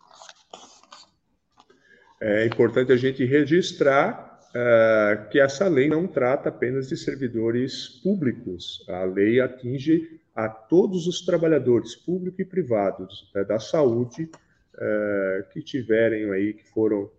É 2.20 2.46
importante 2.46 2.92
a 2.92 2.96
gente 2.96 3.24
registrar 3.24 4.38
uh, 4.50 5.28
que 5.28 5.40
essa 5.40 5.66
lei 5.66 5.88
não 5.88 6.06
trata 6.06 6.48
apenas 6.48 6.88
de 6.88 6.96
servidores 6.96 7.88
públicos. 8.00 8.84
A 8.88 9.04
lei 9.04 9.40
atinge 9.40 10.20
a 10.34 10.48
todos 10.48 11.08
os 11.08 11.22
trabalhadores, 11.22 11.96
públicos 11.96 12.38
e 12.38 12.44
privados, 12.44 13.28
uh, 13.34 13.44
da 13.44 13.58
saúde, 13.58 14.30
uh, 14.82 15.48
que 15.50 15.62
tiverem 15.62 16.30
aí, 16.30 16.52
que 16.52 16.68
foram 16.68 17.10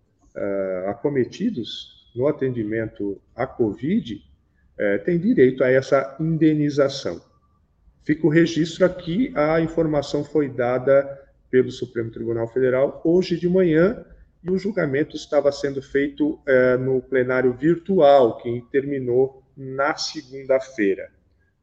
acometidos 0.87 2.09
no 2.15 2.27
atendimento 2.27 3.21
à 3.35 3.45
Covid, 3.45 4.19
têm 5.05 5.19
direito 5.19 5.63
a 5.63 5.69
essa 5.69 6.15
indenização. 6.19 7.21
Fica 8.03 8.25
o 8.25 8.31
registro 8.31 8.83
aqui, 8.83 9.31
a 9.35 9.61
informação 9.61 10.23
foi 10.23 10.49
dada 10.49 11.07
pelo 11.51 11.69
Supremo 11.69 12.09
Tribunal 12.09 12.47
Federal 12.47 12.99
hoje 13.05 13.39
de 13.39 13.47
manhã 13.47 14.03
e 14.43 14.49
o 14.49 14.57
julgamento 14.57 15.15
estava 15.15 15.51
sendo 15.51 15.83
feito 15.83 16.39
no 16.79 16.99
plenário 16.99 17.53
virtual, 17.53 18.39
que 18.39 18.65
terminou 18.71 19.43
na 19.55 19.95
segunda-feira. 19.95 21.11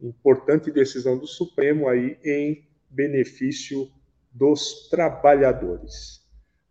Importante 0.00 0.70
decisão 0.70 1.18
do 1.18 1.26
Supremo 1.26 1.88
aí 1.88 2.16
em 2.24 2.64
benefício 2.88 3.90
dos 4.30 4.88
trabalhadores. 4.88 6.20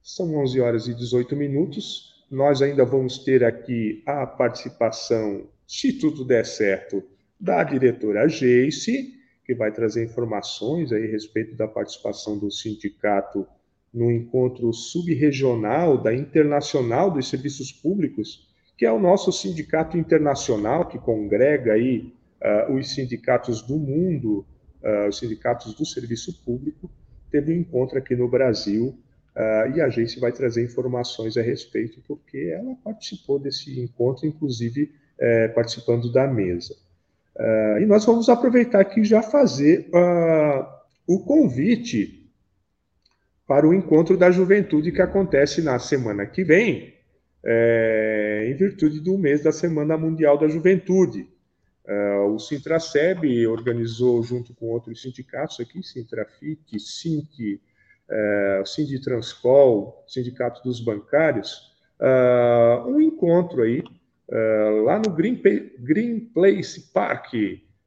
São 0.01 0.35
11 0.35 0.59
horas 0.59 0.87
e 0.87 0.93
18 0.93 1.35
minutos. 1.35 2.25
Nós 2.29 2.61
ainda 2.61 2.85
vamos 2.85 3.19
ter 3.19 3.43
aqui 3.43 4.03
a 4.05 4.25
participação, 4.25 5.47
se 5.67 5.93
tudo 5.93 6.25
der 6.25 6.45
certo, 6.45 7.03
da 7.39 7.63
diretora 7.63 8.27
Geice 8.27 9.19
que 9.49 9.55
vai 9.55 9.71
trazer 9.71 10.05
informações 10.05 10.91
aí 10.91 11.05
a 11.05 11.11
respeito 11.11 11.55
da 11.55 11.67
participação 11.67 12.37
do 12.37 12.51
sindicato 12.51 13.47
no 13.91 14.11
encontro 14.11 14.71
subregional 14.71 15.97
da 15.97 16.13
Internacional 16.13 17.09
dos 17.09 17.27
Serviços 17.29 17.71
Públicos, 17.71 18.47
que 18.77 18.85
é 18.85 18.91
o 18.91 18.99
nosso 18.99 19.31
sindicato 19.31 19.97
internacional 19.97 20.87
que 20.87 20.99
congrega 20.99 21.73
aí 21.73 22.13
uh, 22.69 22.75
os 22.75 22.93
sindicatos 22.93 23.63
do 23.63 23.75
mundo, 23.75 24.45
uh, 24.83 25.09
os 25.09 25.17
sindicatos 25.17 25.73
do 25.73 25.83
serviço 25.83 26.43
público, 26.45 26.87
teve 27.31 27.53
um 27.53 27.57
encontro 27.57 27.97
aqui 27.97 28.15
no 28.15 28.27
Brasil 28.27 28.97
uh, 29.35 29.75
e 29.75 29.81
a 29.81 29.85
agência 29.85 30.19
vai 30.19 30.31
trazer 30.31 30.63
informações 30.63 31.37
a 31.37 31.41
respeito, 31.41 32.01
porque 32.07 32.51
ela 32.53 32.75
participou 32.83 33.39
desse 33.39 33.79
encontro, 33.79 34.25
inclusive 34.25 34.91
eh, 35.19 35.49
participando 35.49 36.11
da 36.11 36.25
mesa. 36.25 36.75
Uh, 37.35 37.79
e 37.81 37.85
nós 37.85 38.05
vamos 38.05 38.29
aproveitar 38.29 38.79
aqui 38.79 39.03
já 39.03 39.21
fazer 39.21 39.89
uh, 39.93 40.65
o 41.07 41.19
convite 41.19 42.19
para 43.49 43.67
o 43.67 43.73
encontro 43.73 44.15
da 44.15 44.29
juventude 44.29 44.91
que 44.91 45.01
acontece 45.01 45.61
na 45.61 45.79
semana 45.79 46.25
que 46.25 46.43
vem, 46.43 46.93
é, 47.43 48.47
em 48.47 48.53
virtude 48.53 48.99
do 48.99 49.17
mês 49.17 49.41
da 49.41 49.51
Semana 49.51 49.97
Mundial 49.97 50.37
da 50.37 50.47
Juventude. 50.47 51.27
Uh, 51.89 52.35
o 52.35 52.39
Sintraceb 52.39 53.47
organizou, 53.47 54.21
junto 54.21 54.53
com 54.53 54.67
outros 54.67 55.01
sindicatos 55.01 55.59
aqui, 55.59 55.81
Sintrafic, 55.81 56.79
Sinc, 56.79 57.59
uh, 58.09 58.63
Sinditranscol, 58.63 60.05
Sindicato 60.07 60.61
dos 60.61 60.79
Bancários, 60.79 61.73
uh, 61.99 62.87
um 62.87 63.01
encontro 63.01 63.63
aí 63.63 63.79
uh, 63.79 64.83
lá 64.83 64.99
no 64.99 65.11
Green, 65.11 65.41
Green 65.79 66.19
Place 66.19 66.91
Park, 66.93 67.33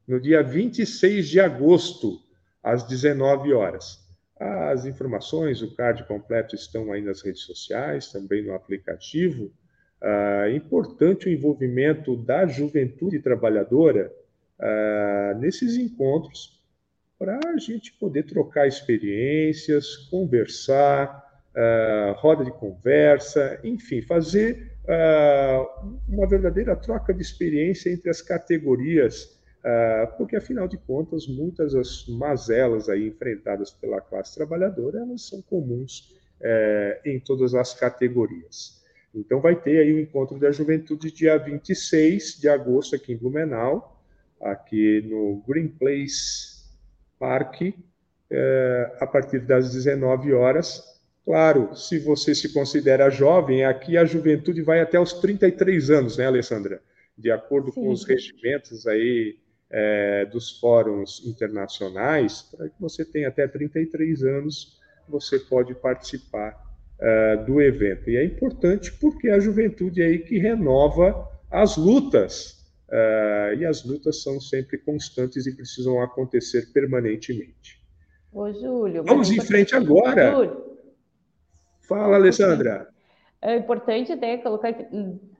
no 0.05 0.19
dia 0.19 0.43
26 0.43 1.29
de 1.29 1.39
agosto, 1.39 2.19
às 2.61 2.83
19 2.83 3.53
horas. 3.53 4.03
As 4.37 4.83
informações, 4.85 5.61
o 5.61 5.73
card 5.75 6.05
completo 6.05 6.55
estão 6.55 6.91
aí 6.91 7.01
nas 7.01 7.21
redes 7.21 7.43
sociais, 7.43 8.11
também 8.11 8.43
no 8.43 8.53
aplicativo. 8.53 9.49
Uh, 10.03 10.49
importante 10.53 11.29
o 11.29 11.31
envolvimento 11.31 12.17
da 12.17 12.45
juventude 12.45 13.19
trabalhadora 13.19 14.11
uh, 14.59 15.39
nesses 15.39 15.77
encontros 15.77 16.61
para 17.17 17.39
a 17.47 17.57
gente 17.57 17.93
poder 17.93 18.23
trocar 18.23 18.67
experiências, 18.67 19.95
conversar, 20.11 21.23
uh, 21.55 22.19
roda 22.19 22.43
de 22.43 22.51
conversa, 22.51 23.57
enfim, 23.63 24.01
fazer 24.01 24.73
uma 26.09 26.27
verdadeira 26.27 26.75
troca 26.75 27.13
de 27.13 27.21
experiência 27.21 27.89
entre 27.89 28.09
as 28.09 28.21
categorias, 28.21 29.39
porque 30.17 30.35
afinal 30.35 30.67
de 30.67 30.75
contas 30.75 31.25
muitas 31.25 31.71
das 31.71 32.05
mazelas 32.09 32.89
aí 32.89 33.07
enfrentadas 33.07 33.71
pela 33.71 34.01
classe 34.01 34.35
trabalhadora 34.35 34.99
elas 34.99 35.21
são 35.21 35.41
comuns 35.43 36.13
uh, 36.41 37.07
em 37.07 37.17
todas 37.17 37.55
as 37.55 37.73
categorias. 37.73 38.82
Então 39.13 39.39
vai 39.39 39.55
ter 39.55 39.79
aí 39.79 39.93
o 39.93 39.99
encontro 39.99 40.39
da 40.39 40.51
juventude 40.51 41.11
dia 41.11 41.37
26 41.37 42.39
de 42.39 42.49
agosto 42.49 42.95
aqui 42.95 43.13
em 43.13 43.17
Blumenau, 43.17 44.01
aqui 44.41 45.01
no 45.07 45.43
Green 45.47 45.67
Place 45.67 46.63
Park, 47.19 47.61
eh, 48.29 48.97
a 48.99 49.05
partir 49.07 49.39
das 49.39 49.71
19 49.71 50.33
horas 50.33 50.93
Claro, 51.25 51.73
se 51.73 51.99
você 51.99 52.35
se 52.35 52.51
considera 52.51 53.09
jovem, 53.09 53.63
aqui 53.63 53.97
a 53.97 54.03
juventude 54.03 54.61
vai 54.61 54.81
até 54.81 54.99
os 54.99 55.13
33 55.13 55.89
anos, 55.89 56.17
né, 56.17 56.25
Alessandra? 56.25 56.81
De 57.17 57.31
acordo 57.31 57.71
Sim. 57.71 57.81
com 57.81 57.89
os 57.91 58.03
regimentos 58.03 58.85
aí 58.85 59.37
é, 59.69 60.25
dos 60.25 60.59
fóruns 60.59 61.25
internacionais, 61.25 62.41
para 62.41 62.67
que 62.67 62.75
você 62.79 63.05
tenha 63.05 63.29
até 63.29 63.47
33 63.47 64.23
anos, 64.23 64.79
você 65.07 65.39
pode 65.39 65.73
participar 65.75 66.61
uh, 67.03 67.45
do 67.45 67.61
evento. 67.61 68.09
E 68.09 68.17
é 68.17 68.23
importante 68.23 68.91
porque 68.93 69.27
é 69.27 69.33
a 69.33 69.39
juventude 69.39 70.01
aí 70.01 70.19
que 70.19 70.39
renova 70.39 71.29
as 71.51 71.75
lutas 71.77 72.65
uh, 72.89 73.53
e 73.57 73.65
as 73.65 73.83
lutas 73.83 74.23
são 74.23 74.39
sempre 74.39 74.77
constantes 74.77 75.45
e 75.45 75.55
precisam 75.55 76.01
acontecer 76.01 76.71
permanentemente. 76.73 77.83
Ô, 78.31 78.51
Júlio. 78.51 79.03
Vamos 79.03 79.29
em 79.29 79.39
frente 79.41 79.75
agora. 79.75 80.31
Júlio. 80.31 80.63
Fala, 81.87 82.15
Alessandra. 82.15 82.87
É 83.41 83.57
importante 83.57 84.09
até 84.13 84.37
colocar 84.37 84.73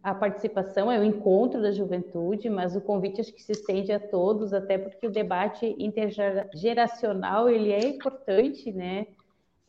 a 0.04 0.14
participação, 0.14 0.92
é 0.92 1.00
o 1.00 1.06
encontro 1.06 1.62
da 1.62 1.72
juventude, 1.72 2.50
mas 2.50 2.76
o 2.76 2.82
convite 2.82 3.22
acho 3.22 3.34
que 3.34 3.42
se 3.42 3.54
estende 3.54 3.94
a 3.94 4.00
todos, 4.00 4.54
até 4.54 4.78
porque 4.78 5.08
o 5.08 5.10
debate 5.10 5.74
intergeracional 5.80 7.50
ele 7.50 7.72
é 7.72 7.88
importante, 7.88 8.74
né? 8.74 9.08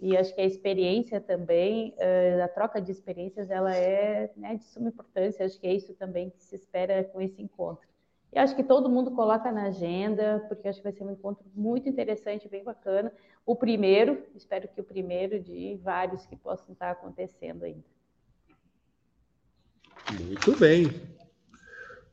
E 0.01 0.17
acho 0.17 0.35
que 0.35 0.41
a 0.41 0.45
experiência 0.45 1.21
também, 1.21 1.95
eh, 1.99 2.43
a 2.43 2.49
troca 2.49 2.81
de 2.81 2.91
experiências, 2.91 3.49
ela 3.51 3.75
é 3.75 4.31
né, 4.37 4.57
de 4.57 4.65
suma 4.65 4.89
importância. 4.89 5.47
Acho 5.47 5.59
que 5.59 5.67
é 5.67 5.75
isso 5.75 5.95
também 5.95 6.31
que 6.31 6.43
se 6.43 6.57
espera 6.57 7.05
com 7.05 7.21
esse 7.21 7.41
encontro. 7.41 7.87
E 8.33 8.39
acho 8.39 8.57
que 8.57 8.65
todo 8.65 8.91
mundo 8.91 9.13
coloca 9.13 9.53
na 9.53 9.67
agenda, 9.67 10.45
porque 10.49 10.67
acho 10.67 10.79
que 10.79 10.85
vai 10.85 10.93
ser 10.93 11.05
um 11.05 11.13
encontro 11.13 11.45
muito 11.55 11.89
interessante, 11.89 12.49
bem 12.49 12.65
bacana. 12.65 13.13
O 13.47 13.55
primeiro, 13.55 14.25
espero 14.35 14.67
que 14.67 14.81
o 14.81 14.85
primeiro 14.85 15.39
de 15.39 15.79
vários 15.83 16.27
que 16.27 16.35
possam 16.35 16.73
estar 16.73 16.91
acontecendo 16.91 17.63
ainda. 17.63 17.85
Muito 20.21 20.59
bem. 20.59 20.87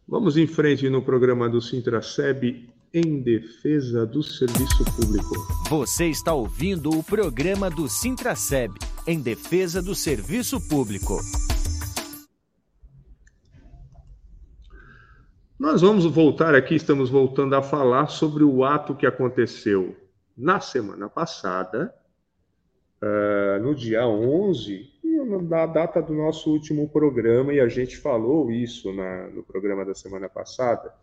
Vamos 0.07 0.37
em 0.37 0.45
frente 0.45 0.87
no 0.89 1.01
programa 1.01 1.49
do 1.49 1.59
Sintraceb 1.59 2.70
em 2.93 3.21
defesa 3.21 4.05
do 4.05 4.21
serviço 4.21 4.83
público. 4.95 5.35
Você 5.69 6.07
está 6.07 6.33
ouvindo 6.33 6.89
o 6.89 7.03
programa 7.03 7.69
do 7.69 7.87
Sintraceb 7.87 8.73
em 9.07 9.21
defesa 9.21 9.81
do 9.81 9.95
serviço 9.95 10.59
público. 10.67 11.17
Nós 15.57 15.81
vamos 15.81 16.05
voltar 16.05 16.53
aqui, 16.53 16.75
estamos 16.75 17.09
voltando 17.09 17.55
a 17.55 17.61
falar 17.61 18.07
sobre 18.07 18.43
o 18.43 18.63
ato 18.63 18.95
que 18.95 19.05
aconteceu 19.05 19.95
na 20.35 20.59
semana 20.59 21.07
passada, 21.07 21.93
uh, 23.01 23.61
no 23.63 23.73
dia 23.73 24.05
11 24.05 24.91
na 25.49 25.65
data 25.65 26.01
do 26.01 26.13
nosso 26.13 26.51
último 26.51 26.89
programa, 26.89 27.53
e 27.53 27.59
a 27.59 27.67
gente 27.67 27.97
falou 27.97 28.51
isso 28.51 28.91
na, 28.93 29.27
no 29.27 29.43
programa 29.43 29.85
da 29.85 29.93
semana 29.93 30.27
passada, 30.27 30.93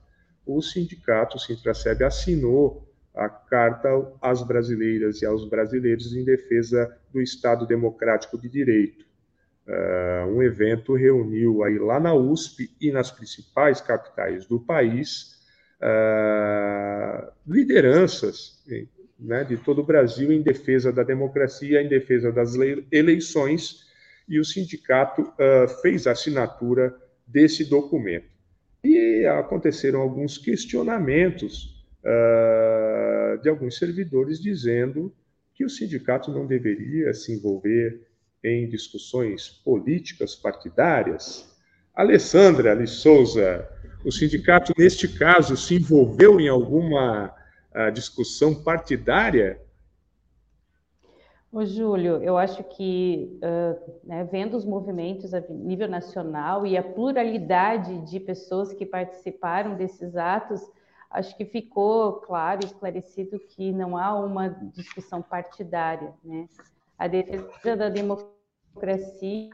o 0.48 0.62
sindicato, 0.62 1.36
o 1.36 1.40
Sintraceb, 1.40 2.02
assinou 2.02 2.88
a 3.14 3.28
Carta 3.28 3.88
às 4.22 4.42
Brasileiras 4.42 5.20
e 5.20 5.26
aos 5.26 5.46
Brasileiros 5.48 6.14
em 6.14 6.24
defesa 6.24 6.96
do 7.12 7.20
Estado 7.20 7.66
Democrático 7.66 8.40
de 8.40 8.48
Direito. 8.48 9.04
Uh, 9.66 10.26
um 10.30 10.42
evento 10.42 10.94
reuniu 10.94 11.62
aí 11.62 11.78
lá 11.78 12.00
na 12.00 12.14
USP 12.14 12.70
e 12.80 12.90
nas 12.90 13.10
principais 13.10 13.82
capitais 13.82 14.46
do 14.46 14.58
país 14.58 15.36
uh, 15.82 17.30
lideranças 17.46 18.64
né, 19.18 19.44
de 19.44 19.58
todo 19.58 19.82
o 19.82 19.86
Brasil 19.86 20.32
em 20.32 20.40
defesa 20.40 20.90
da 20.90 21.02
democracia, 21.02 21.82
em 21.82 21.88
defesa 21.88 22.32
das 22.32 22.54
eleições 22.90 23.86
e 24.26 24.38
o 24.38 24.44
sindicato 24.44 25.22
uh, 25.22 25.68
fez 25.82 26.06
a 26.06 26.12
assinatura 26.12 26.94
desse 27.26 27.64
documento. 27.64 28.37
E 28.82 29.26
aconteceram 29.26 30.00
alguns 30.00 30.38
questionamentos 30.38 31.84
uh, 32.04 33.40
de 33.42 33.48
alguns 33.48 33.76
servidores 33.76 34.40
dizendo 34.40 35.12
que 35.54 35.64
o 35.64 35.68
sindicato 35.68 36.30
não 36.30 36.46
deveria 36.46 37.12
se 37.12 37.32
envolver 37.32 38.06
em 38.44 38.68
discussões 38.68 39.48
políticas 39.48 40.34
partidárias. 40.36 41.52
Alessandra 41.92 42.76
de 42.76 42.86
Souza, 42.86 43.68
o 44.04 44.12
sindicato, 44.12 44.72
neste 44.78 45.08
caso, 45.08 45.56
se 45.56 45.74
envolveu 45.74 46.38
em 46.38 46.48
alguma 46.48 47.34
uh, 47.74 47.90
discussão 47.92 48.54
partidária 48.54 49.60
Ô, 51.50 51.64
Júlio, 51.64 52.22
eu 52.22 52.36
acho 52.36 52.62
que, 52.62 53.40
uh, 53.42 54.06
né, 54.06 54.22
vendo 54.24 54.54
os 54.54 54.66
movimentos 54.66 55.32
a 55.32 55.40
nível 55.48 55.88
nacional 55.88 56.66
e 56.66 56.76
a 56.76 56.82
pluralidade 56.82 58.00
de 58.00 58.20
pessoas 58.20 58.74
que 58.74 58.84
participaram 58.84 59.74
desses 59.74 60.14
atos, 60.14 60.60
acho 61.10 61.34
que 61.38 61.46
ficou 61.46 62.20
claro 62.20 62.64
esclarecido 62.66 63.38
que 63.40 63.72
não 63.72 63.96
há 63.96 64.14
uma 64.14 64.48
discussão 64.48 65.22
partidária. 65.22 66.12
Né? 66.22 66.46
A 66.98 67.08
defesa 67.08 67.76
da 67.76 67.88
democracia 67.88 69.50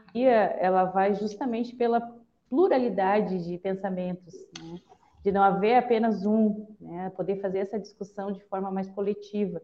ela 0.59 0.83
vai 0.83 1.13
justamente 1.15 1.73
pela 1.77 2.01
pluralidade 2.49 3.41
de 3.45 3.57
pensamentos, 3.57 4.33
né? 4.61 4.81
de 5.23 5.31
não 5.31 5.41
haver 5.41 5.77
apenas 5.77 6.25
um, 6.25 6.67
né? 6.79 7.09
poder 7.11 7.39
fazer 7.39 7.59
essa 7.59 7.79
discussão 7.79 8.33
de 8.33 8.43
forma 8.43 8.69
mais 8.69 8.89
coletiva. 8.89 9.61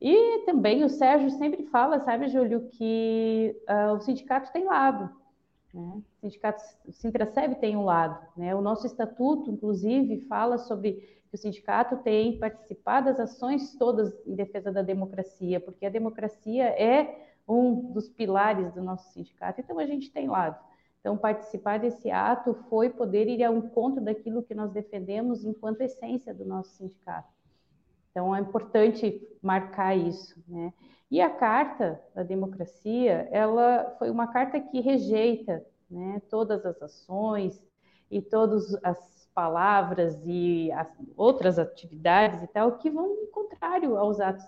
E 0.00 0.44
também 0.44 0.84
o 0.84 0.88
Sérgio 0.88 1.30
sempre 1.30 1.64
fala, 1.64 2.00
sabe, 2.00 2.28
Júlio, 2.28 2.68
que 2.68 3.56
uh, 3.68 3.94
o 3.94 4.00
sindicato 4.00 4.52
tem 4.52 4.64
lado. 4.64 5.10
Né? 5.72 5.82
O 5.82 6.02
sindicato, 6.20 6.62
o 6.86 6.92
Sintraceb 6.92 7.54
tem 7.56 7.76
um 7.76 7.84
lado. 7.84 8.18
Né? 8.36 8.54
O 8.54 8.60
nosso 8.60 8.86
estatuto, 8.86 9.50
inclusive, 9.50 10.20
fala 10.22 10.58
sobre 10.58 10.92
que 11.28 11.34
o 11.34 11.38
sindicato 11.38 11.96
tem 11.98 12.38
participado 12.38 13.06
das 13.06 13.20
ações 13.20 13.74
todas 13.76 14.12
em 14.26 14.34
defesa 14.34 14.70
da 14.70 14.82
democracia, 14.82 15.60
porque 15.60 15.86
a 15.86 15.90
democracia 15.90 16.64
é 16.64 17.26
um 17.48 17.92
dos 17.92 18.08
pilares 18.08 18.72
do 18.72 18.82
nosso 18.82 19.12
sindicato. 19.12 19.60
Então, 19.60 19.78
a 19.78 19.86
gente 19.86 20.10
tem 20.12 20.28
lado. 20.28 20.58
Então, 21.00 21.16
participar 21.16 21.78
desse 21.78 22.10
ato 22.10 22.52
foi 22.68 22.90
poder 22.90 23.28
ir 23.28 23.42
ao 23.44 23.56
encontro 23.56 24.02
daquilo 24.02 24.42
que 24.42 24.54
nós 24.54 24.72
defendemos 24.72 25.44
enquanto 25.44 25.80
essência 25.80 26.34
do 26.34 26.44
nosso 26.44 26.70
sindicato. 26.70 27.35
Então, 28.16 28.34
é 28.34 28.40
importante 28.40 29.20
marcar 29.42 29.94
isso. 29.94 30.42
Né? 30.48 30.72
E 31.10 31.20
a 31.20 31.28
Carta 31.28 32.00
da 32.14 32.22
Democracia, 32.22 33.28
ela 33.30 33.94
foi 33.98 34.08
uma 34.08 34.26
carta 34.28 34.58
que 34.58 34.80
rejeita 34.80 35.62
né, 35.90 36.22
todas 36.30 36.64
as 36.64 36.80
ações 36.80 37.62
e 38.10 38.22
todas 38.22 38.74
as 38.82 39.28
palavras 39.34 40.18
e 40.24 40.72
as 40.72 40.88
outras 41.14 41.58
atividades 41.58 42.42
e 42.42 42.46
tal 42.46 42.78
que 42.78 42.88
vão 42.88 43.14
contrário 43.30 43.98
aos 43.98 44.18
atos 44.18 44.46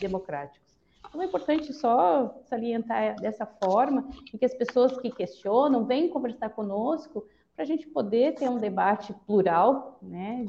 democráticos. 0.00 0.76
Então, 1.08 1.22
é 1.22 1.26
importante 1.26 1.72
só 1.72 2.42
salientar 2.46 3.14
dessa 3.20 3.46
forma 3.46 4.08
e 4.34 4.36
que 4.36 4.44
as 4.44 4.54
pessoas 4.54 4.98
que 4.98 5.12
questionam 5.12 5.84
venham 5.84 6.08
conversar 6.08 6.50
conosco 6.50 7.24
para 7.54 7.62
a 7.62 7.66
gente 7.68 7.86
poder 7.86 8.34
ter 8.34 8.48
um 8.48 8.58
debate 8.58 9.14
plural, 9.28 9.96
né, 10.02 10.44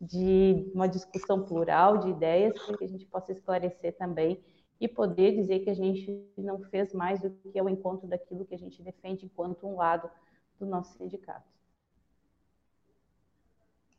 de 0.00 0.70
uma 0.74 0.86
discussão 0.86 1.42
plural 1.42 1.98
de 1.98 2.10
ideias, 2.10 2.58
para 2.64 2.76
que 2.76 2.84
a 2.84 2.88
gente 2.88 3.06
possa 3.06 3.32
esclarecer 3.32 3.96
também 3.96 4.42
e 4.80 4.86
poder 4.86 5.34
dizer 5.34 5.60
que 5.60 5.70
a 5.70 5.74
gente 5.74 6.22
não 6.36 6.60
fez 6.64 6.92
mais 6.92 7.20
do 7.20 7.30
que 7.30 7.60
o 7.60 7.68
encontro 7.68 8.06
daquilo 8.06 8.44
que 8.44 8.54
a 8.54 8.58
gente 8.58 8.82
defende 8.82 9.24
enquanto 9.24 9.66
um 9.66 9.76
lado 9.76 10.10
do 10.58 10.66
nosso 10.66 10.96
sindicato. 10.98 11.48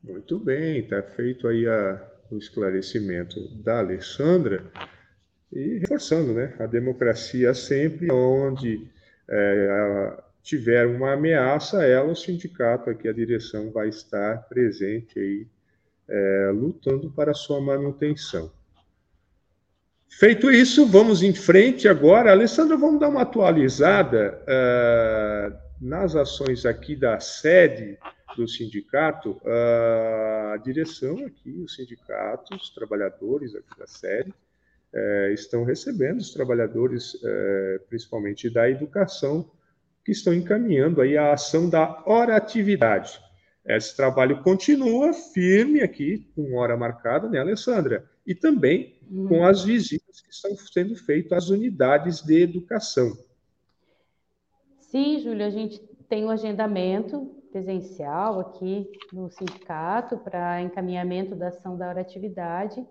Muito 0.03 0.39
bem, 0.39 0.79
está 0.79 1.01
feito 1.01 1.47
aí 1.47 1.67
a, 1.67 2.07
o 2.29 2.37
esclarecimento 2.37 3.47
da 3.63 3.79
Alessandra 3.79 4.71
e 5.51 5.79
reforçando, 5.79 6.33
né, 6.33 6.55
a 6.59 6.67
democracia 6.67 7.53
sempre 7.53 8.11
onde 8.11 8.87
é, 9.27 10.23
tiver 10.43 10.85
uma 10.85 11.13
ameaça, 11.13 11.83
ela, 11.83 12.11
o 12.11 12.15
sindicato, 12.15 12.89
aqui 12.89 13.07
a 13.07 13.13
direção 13.13 13.71
vai 13.71 13.89
estar 13.89 14.47
presente 14.47 15.19
aí 15.19 15.47
é, 16.09 16.51
lutando 16.53 17.11
para 17.11 17.33
sua 17.33 17.59
manutenção. 17.59 18.51
Feito 20.09 20.49
isso, 20.49 20.87
vamos 20.87 21.21
em 21.21 21.31
frente 21.31 21.87
agora. 21.87 22.31
Alessandra, 22.31 22.75
vamos 22.75 22.99
dar 22.99 23.09
uma 23.09 23.21
atualizada 23.21 24.41
uh, 24.43 25.55
nas 25.79 26.15
ações 26.15 26.65
aqui 26.65 26.95
da 26.95 27.19
sede 27.19 27.99
do 28.35 28.47
sindicato. 28.47 29.39
Uh, 29.43 30.53
a 30.53 30.57
direção 30.57 31.23
aqui, 31.23 31.61
os 31.63 31.75
sindicatos, 31.75 32.49
os 32.63 32.69
trabalhadores 32.71 33.53
aqui 33.53 33.77
da 33.77 33.85
sede, 33.85 34.31
uh, 34.31 35.31
estão 35.33 35.63
recebendo 35.63 36.17
os 36.17 36.33
trabalhadores, 36.33 37.15
principalmente 37.87 38.49
da 38.49 38.67
educação, 38.67 39.51
que 40.03 40.11
estão 40.11 40.33
encaminhando 40.33 40.99
aí 40.99 41.15
a 41.15 41.33
ação 41.33 41.69
da 41.69 42.01
oratividade. 42.07 43.19
Esse 43.67 43.95
trabalho 43.97 44.41
continua 44.43 45.11
firme 45.11 45.81
aqui, 45.81 46.25
com 46.33 46.55
hora 46.55 46.77
marcada, 46.77 47.27
né, 47.27 47.39
Alessandra? 47.39 48.09
E 48.25 48.33
também 48.33 48.95
hum. 49.11 49.27
com 49.27 49.43
as 49.43 49.63
visitas 49.63 50.21
que 50.21 50.29
estão 50.29 50.55
sendo 50.55 50.95
feitas 50.95 51.43
às 51.43 51.49
unidades 51.49 52.21
de 52.21 52.41
educação. 52.41 53.11
Sim, 54.79 55.19
Júlio, 55.19 55.45
a 55.45 55.49
gente 55.49 55.79
tem 56.07 56.23
um 56.23 56.29
agendamento 56.29 57.37
presencial 57.51 58.39
aqui 58.39 58.89
no 59.11 59.29
sindicato 59.29 60.17
para 60.17 60.61
encaminhamento 60.61 61.35
da 61.35 61.49
ação 61.49 61.77
da 61.77 61.89
oratividade. 61.89 62.85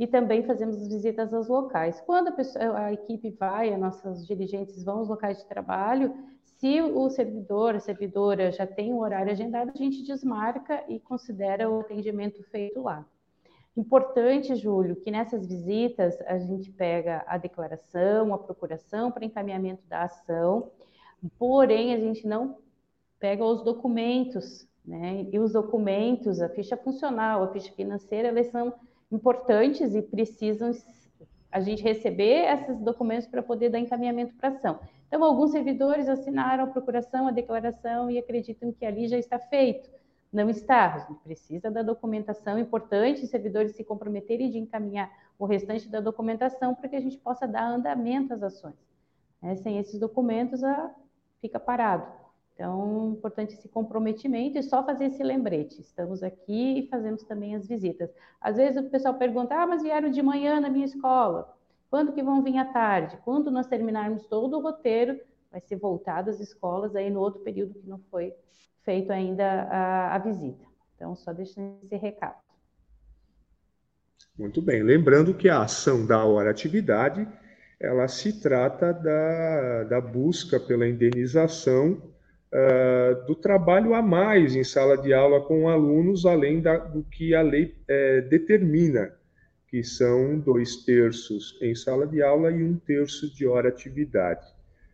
e 0.00 0.06
também 0.06 0.44
fazemos 0.44 0.86
visitas 0.86 1.34
aos 1.34 1.48
locais. 1.48 2.00
Quando 2.02 2.28
a, 2.28 2.32
pessoa, 2.32 2.78
a 2.78 2.92
equipe 2.92 3.30
vai, 3.30 3.74
as 3.74 3.80
nossas 3.80 4.24
dirigentes 4.24 4.84
vão 4.84 4.98
aos 4.98 5.08
locais 5.08 5.38
de 5.38 5.48
trabalho, 5.48 6.14
se 6.58 6.80
o 6.82 7.08
servidor, 7.08 7.76
a 7.76 7.80
servidora 7.80 8.50
já 8.50 8.66
tem 8.66 8.92
o 8.92 8.98
horário 8.98 9.30
agendado, 9.30 9.70
a 9.72 9.78
gente 9.78 10.02
desmarca 10.02 10.84
e 10.88 10.98
considera 10.98 11.70
o 11.70 11.80
atendimento 11.80 12.42
feito 12.50 12.82
lá. 12.82 13.06
Importante, 13.76 14.56
Júlio, 14.56 14.96
que 14.96 15.08
nessas 15.08 15.46
visitas 15.46 16.20
a 16.22 16.36
gente 16.36 16.72
pega 16.72 17.24
a 17.28 17.38
declaração, 17.38 18.34
a 18.34 18.38
procuração 18.38 19.12
para 19.12 19.24
encaminhamento 19.24 19.86
da 19.86 20.02
ação, 20.02 20.72
porém 21.38 21.94
a 21.94 21.98
gente 22.00 22.26
não 22.26 22.58
pega 23.20 23.44
os 23.44 23.62
documentos, 23.62 24.66
né? 24.84 25.28
E 25.30 25.38
os 25.38 25.52
documentos, 25.52 26.40
a 26.40 26.48
ficha 26.48 26.76
funcional, 26.76 27.44
a 27.44 27.52
ficha 27.52 27.72
financeira, 27.72 28.28
elas 28.28 28.48
são 28.48 28.74
importantes 29.12 29.94
e 29.94 30.02
precisam 30.02 30.72
a 31.52 31.60
gente 31.60 31.84
receber 31.84 32.52
esses 32.52 32.80
documentos 32.80 33.28
para 33.28 33.44
poder 33.44 33.68
dar 33.68 33.78
encaminhamento 33.78 34.34
para 34.34 34.48
ação. 34.48 34.80
Então, 35.08 35.24
alguns 35.24 35.50
servidores 35.50 36.08
assinaram 36.08 36.64
a 36.64 36.66
procuração, 36.68 37.26
a 37.26 37.32
declaração 37.32 38.10
e 38.10 38.18
acreditam 38.18 38.72
que 38.72 38.84
ali 38.84 39.08
já 39.08 39.18
está 39.18 39.38
feito 39.38 39.90
não 40.32 40.48
está. 40.50 40.94
A 40.94 40.98
gente 40.98 41.20
precisa 41.20 41.70
da 41.70 41.82
documentação 41.82 42.58
importante, 42.58 43.24
os 43.24 43.30
servidores 43.30 43.72
se 43.72 43.84
comprometerem 43.84 44.50
de 44.50 44.58
encaminhar 44.58 45.10
o 45.38 45.46
restante 45.46 45.88
da 45.88 46.00
documentação 46.00 46.74
para 46.74 46.88
que 46.88 46.96
a 46.96 47.00
gente 47.00 47.18
possa 47.18 47.46
dar 47.46 47.66
andamento 47.66 48.34
às 48.34 48.42
ações. 48.42 48.74
É, 49.40 49.54
sem 49.56 49.78
esses 49.78 49.98
documentos, 49.98 50.62
a, 50.64 50.94
fica 51.40 51.60
parado. 51.60 52.06
Então, 52.54 53.12
importante 53.12 53.54
esse 53.54 53.68
comprometimento 53.68 54.58
e 54.58 54.62
só 54.64 54.84
fazer 54.84 55.06
esse 55.06 55.22
lembrete. 55.22 55.80
Estamos 55.80 56.24
aqui 56.24 56.80
e 56.80 56.88
fazemos 56.88 57.22
também 57.22 57.54
as 57.54 57.66
visitas. 57.68 58.10
Às 58.40 58.56
vezes 58.56 58.84
o 58.84 58.90
pessoal 58.90 59.14
pergunta, 59.14 59.54
ah, 59.54 59.66
mas 59.66 59.82
vieram 59.82 60.10
de 60.10 60.20
manhã 60.20 60.60
na 60.60 60.68
minha 60.68 60.84
escola. 60.84 61.56
Quando 61.90 62.12
que 62.12 62.22
vão 62.22 62.42
vir 62.42 62.58
à 62.58 62.64
tarde? 62.66 63.18
Quando 63.24 63.50
nós 63.50 63.66
terminarmos 63.66 64.26
todo 64.26 64.58
o 64.58 64.62
roteiro, 64.62 65.18
vai 65.50 65.60
ser 65.60 65.76
voltado 65.76 66.30
às 66.30 66.40
escolas 66.40 66.94
aí 66.94 67.10
no 67.10 67.20
outro 67.20 67.40
período 67.40 67.74
que 67.74 67.88
não 67.88 67.98
foi 68.10 68.34
feito 68.84 69.10
ainda 69.10 69.44
a, 69.44 70.14
a 70.14 70.18
visita. 70.18 70.64
Então, 70.94 71.14
só 71.14 71.32
deixando 71.32 71.78
esse 71.84 71.96
recado. 71.96 72.36
Muito 74.38 74.60
bem. 74.62 74.82
Lembrando 74.82 75.34
que 75.34 75.48
a 75.48 75.62
ação 75.62 76.06
da 76.06 76.24
hora 76.24 76.50
atividade, 76.50 77.26
ela 77.80 78.06
se 78.06 78.40
trata 78.40 78.92
da, 78.92 79.84
da 79.84 80.00
busca 80.00 80.60
pela 80.60 80.86
indenização 80.86 81.92
uh, 82.52 83.26
do 83.26 83.34
trabalho 83.34 83.94
a 83.94 84.02
mais 84.02 84.54
em 84.54 84.64
sala 84.64 84.96
de 84.96 85.12
aula 85.12 85.40
com 85.40 85.68
alunos, 85.68 86.24
além 86.24 86.60
da, 86.60 86.76
do 86.76 87.02
que 87.04 87.34
a 87.34 87.42
lei 87.42 87.74
uh, 87.82 88.28
determina, 88.28 89.12
que 89.70 89.82
são 89.84 90.38
dois 90.38 90.84
terços 90.84 91.58
em 91.60 91.74
sala 91.74 92.06
de 92.06 92.22
aula 92.22 92.50
e 92.50 92.62
um 92.62 92.76
terço 92.76 93.32
de 93.34 93.46
hora 93.46 93.68
atividade. 93.68 94.46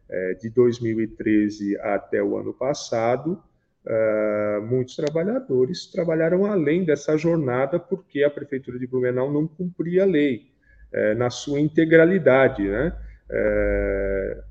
Uh, 0.09 0.39
de 0.41 0.51
2013 0.51 1.79
até 1.79 2.23
o 2.23 2.37
ano 2.37 2.53
passado, 2.53 3.43
Uh, 3.87 4.63
muitos 4.63 4.97
trabalhadores 4.97 5.85
trabalharam 5.87 6.47
além 6.47 6.85
dessa 6.85 7.19
jornada 7.19 7.79
porque 7.79 8.23
a 8.23 8.31
prefeitura 8.31 8.79
de 8.79 8.87
Blumenau 8.87 9.31
não 9.31 9.47
cumpria 9.47 10.05
a 10.05 10.07
lei 10.07 10.51
uh, 10.91 11.15
na 11.19 11.29
sua 11.29 11.61
integralidade, 11.61 12.67
né? 12.67 12.97
Uh, 13.29 14.43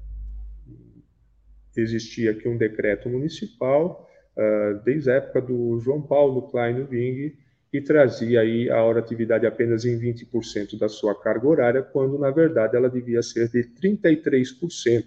existia 1.76 2.30
aqui 2.30 2.48
um 2.48 2.58
decreto 2.58 3.10
municipal 3.10 4.08
desde 4.84 5.12
a 5.12 5.16
época 5.16 5.42
do 5.42 5.80
João 5.80 6.02
Paulo 6.02 6.50
Klein 6.50 6.88
Wing 6.90 7.36
que 7.74 7.82
trazia 7.82 8.42
aí 8.42 8.70
a 8.70 8.84
hora 8.84 9.00
atividade 9.00 9.48
apenas 9.48 9.84
em 9.84 10.00
20% 10.00 10.78
da 10.78 10.88
sua 10.88 11.20
carga 11.20 11.48
horária, 11.48 11.82
quando 11.82 12.20
na 12.20 12.30
verdade 12.30 12.78
ela 12.78 12.88
devia 12.88 13.24
ser 13.24 13.50
de 13.50 13.64
33%. 13.64 15.04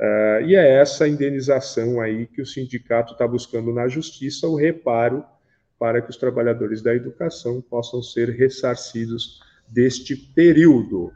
Uh, 0.00 0.46
e 0.46 0.56
é 0.56 0.80
essa 0.80 1.06
indenização 1.06 2.00
aí 2.00 2.26
que 2.26 2.40
o 2.40 2.46
sindicato 2.46 3.12
está 3.12 3.28
buscando 3.28 3.70
na 3.70 3.86
justiça, 3.86 4.48
o 4.48 4.56
reparo 4.56 5.22
para 5.78 6.00
que 6.00 6.08
os 6.08 6.16
trabalhadores 6.16 6.80
da 6.80 6.94
educação 6.94 7.60
possam 7.60 8.02
ser 8.02 8.30
ressarcidos 8.30 9.42
deste 9.68 10.16
período. 10.16 11.12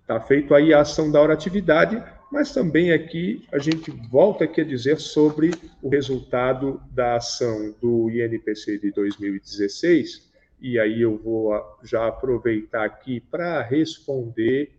Está 0.00 0.18
feito 0.18 0.54
aí 0.54 0.72
a 0.72 0.80
ação 0.80 1.12
da 1.12 1.20
oratividade, 1.20 2.02
mas 2.30 2.52
também 2.52 2.92
aqui 2.92 3.46
a 3.52 3.58
gente 3.58 3.90
volta 4.10 4.44
aqui 4.44 4.60
a 4.60 4.64
dizer 4.64 4.98
sobre 4.98 5.50
o 5.82 5.88
resultado 5.88 6.80
da 6.90 7.16
ação 7.16 7.74
do 7.80 8.10
INPC 8.10 8.78
de 8.78 8.90
2016, 8.92 10.30
e 10.60 10.78
aí 10.78 11.02
eu 11.02 11.16
vou 11.16 11.52
já 11.82 12.06
aproveitar 12.06 12.84
aqui 12.84 13.20
para 13.20 13.62
responder 13.62 14.72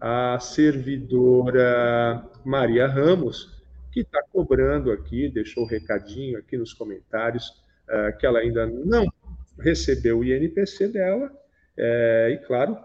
a 0.00 0.38
servidora 0.40 2.24
Maria 2.44 2.86
Ramos, 2.86 3.62
que 3.92 4.00
está 4.00 4.22
cobrando 4.32 4.90
aqui, 4.90 5.28
deixou 5.28 5.62
o 5.62 5.66
um 5.66 5.68
recadinho 5.68 6.38
aqui 6.38 6.56
nos 6.56 6.72
comentários, 6.72 7.48
uh, 7.88 8.16
que 8.18 8.26
ela 8.26 8.40
ainda 8.40 8.66
não 8.66 9.06
recebeu 9.60 10.18
o 10.18 10.24
INPC 10.24 10.88
dela, 10.88 11.30
é, 11.76 12.30
e 12.32 12.46
claro, 12.46 12.76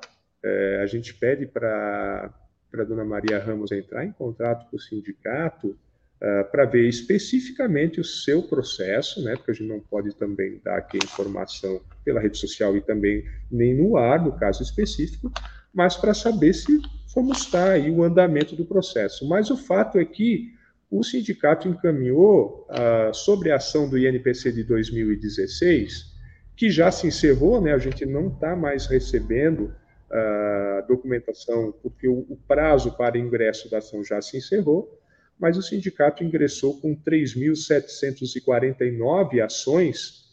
é, 0.43 0.79
a 0.81 0.85
gente 0.85 1.13
pede 1.13 1.45
para 1.45 2.33
a 2.73 2.83
dona 2.83 3.05
Maria 3.05 3.39
Ramos 3.39 3.71
entrar 3.71 4.05
em 4.05 4.11
contato 4.11 4.69
com 4.69 4.77
o 4.77 4.79
sindicato 4.79 5.69
uh, 5.69 6.51
para 6.51 6.65
ver 6.65 6.87
especificamente 6.87 7.99
o 7.99 8.03
seu 8.03 8.43
processo, 8.43 9.23
né, 9.23 9.35
porque 9.35 9.51
a 9.51 9.53
gente 9.53 9.67
não 9.67 9.79
pode 9.79 10.13
também 10.15 10.59
dar 10.63 10.77
aqui 10.77 10.97
informação 10.97 11.81
pela 12.03 12.19
rede 12.19 12.37
social 12.37 12.75
e 12.75 12.81
também 12.81 13.25
nem 13.49 13.75
no 13.75 13.97
ar, 13.97 14.23
no 14.23 14.37
caso 14.37 14.61
específico, 14.61 15.31
mas 15.73 15.95
para 15.95 16.13
saber 16.13 16.53
se 16.53 16.81
como 17.13 17.31
está 17.31 17.71
aí 17.71 17.89
o 17.89 18.03
andamento 18.03 18.55
do 18.55 18.63
processo. 18.63 19.27
Mas 19.27 19.49
o 19.49 19.57
fato 19.57 19.97
é 19.97 20.05
que 20.05 20.53
o 20.89 21.03
sindicato 21.03 21.67
encaminhou 21.67 22.65
ah, 22.69 23.11
sobre 23.13 23.51
a 23.51 23.55
ação 23.55 23.89
do 23.89 23.97
INPC 23.97 24.51
de 24.51 24.63
2016, 24.63 26.15
que 26.55 26.69
já 26.69 26.91
se 26.91 27.07
encerrou, 27.07 27.61
né? 27.61 27.73
A 27.73 27.77
gente 27.77 28.05
não 28.05 28.27
está 28.27 28.55
mais 28.55 28.87
recebendo 28.87 29.73
ah, 30.11 30.85
documentação 30.87 31.73
porque 31.83 32.07
o, 32.07 32.19
o 32.29 32.37
prazo 32.47 32.95
para 32.95 33.17
ingresso 33.17 33.69
da 33.69 33.79
ação 33.79 34.01
já 34.03 34.21
se 34.21 34.37
encerrou, 34.37 34.97
mas 35.39 35.57
o 35.57 35.61
sindicato 35.61 36.23
ingressou 36.23 36.79
com 36.79 36.95
3.749 36.95 39.43
ações, 39.43 40.23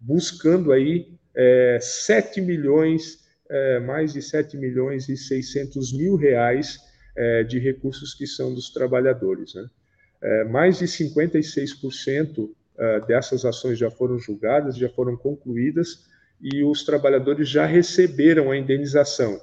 buscando 0.00 0.72
aí 0.72 1.08
é, 1.34 1.76
eh, 1.76 1.80
7 1.80 2.40
milhões 2.40 3.26
é, 3.48 3.80
mais 3.80 4.12
de 4.12 4.22
7 4.22 4.56
milhões 4.56 5.08
e 5.08 5.16
600 5.16 5.92
mil 5.92 6.16
reais 6.16 6.78
é, 7.16 7.44
de 7.44 7.58
recursos 7.58 8.14
que 8.14 8.26
são 8.26 8.52
dos 8.52 8.70
trabalhadores. 8.70 9.54
Né? 9.54 9.68
É, 10.22 10.44
mais 10.44 10.78
de 10.78 10.86
56% 10.86 12.50
é, 12.78 13.00
dessas 13.00 13.44
ações 13.44 13.78
já 13.78 13.90
foram 13.90 14.18
julgadas, 14.18 14.76
já 14.76 14.88
foram 14.88 15.16
concluídas 15.16 16.04
e 16.40 16.62
os 16.62 16.84
trabalhadores 16.84 17.48
já 17.48 17.64
receberam 17.66 18.50
a 18.50 18.56
indenização, 18.56 19.40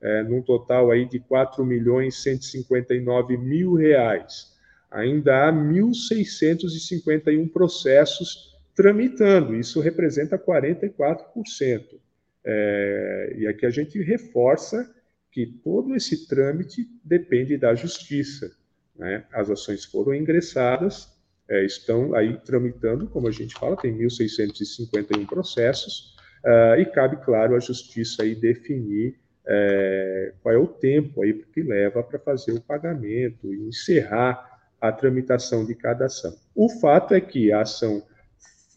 é, 0.00 0.22
num 0.22 0.42
total 0.42 0.90
aí 0.90 1.04
de 1.08 1.18
4 1.20 1.64
milhões 1.64 2.22
159 2.22 3.36
mil 3.36 3.74
reais. 3.74 4.52
Ainda 4.90 5.48
há 5.48 5.52
1.651 5.52 7.50
processos 7.50 8.54
tramitando, 8.74 9.54
isso 9.54 9.80
representa 9.80 10.38
44%. 10.38 11.98
É, 12.46 13.34
e 13.38 13.46
aqui 13.46 13.64
a 13.64 13.70
gente 13.70 14.00
reforça 14.02 14.92
que 15.32 15.46
todo 15.46 15.94
esse 15.96 16.28
trâmite 16.28 16.86
depende 17.02 17.56
da 17.56 17.74
justiça. 17.74 18.52
Né? 18.94 19.24
As 19.32 19.50
ações 19.50 19.84
foram 19.84 20.14
ingressadas, 20.14 21.12
é, 21.48 21.64
estão 21.64 22.14
aí 22.14 22.38
tramitando, 22.40 23.08
como 23.08 23.26
a 23.28 23.30
gente 23.30 23.54
fala, 23.54 23.76
tem 23.76 23.96
1.651 23.96 25.26
processos, 25.26 26.13
uh, 26.44 26.78
e 26.78 26.86
cabe, 26.86 27.16
claro, 27.24 27.56
à 27.56 27.60
justiça 27.60 28.22
aí 28.22 28.34
definir 28.34 29.16
é, 29.46 30.32
qual 30.42 30.54
é 30.54 30.58
o 30.58 30.66
tempo 30.66 31.22
aí 31.22 31.34
que 31.52 31.62
leva 31.62 32.02
para 32.02 32.18
fazer 32.18 32.52
o 32.52 32.60
pagamento 32.60 33.52
e 33.52 33.68
encerrar 33.68 34.60
a 34.80 34.90
tramitação 34.90 35.64
de 35.64 35.74
cada 35.74 36.06
ação. 36.06 36.34
O 36.54 36.68
fato 36.68 37.14
é 37.14 37.20
que 37.20 37.52
a 37.52 37.60
ação 37.60 38.02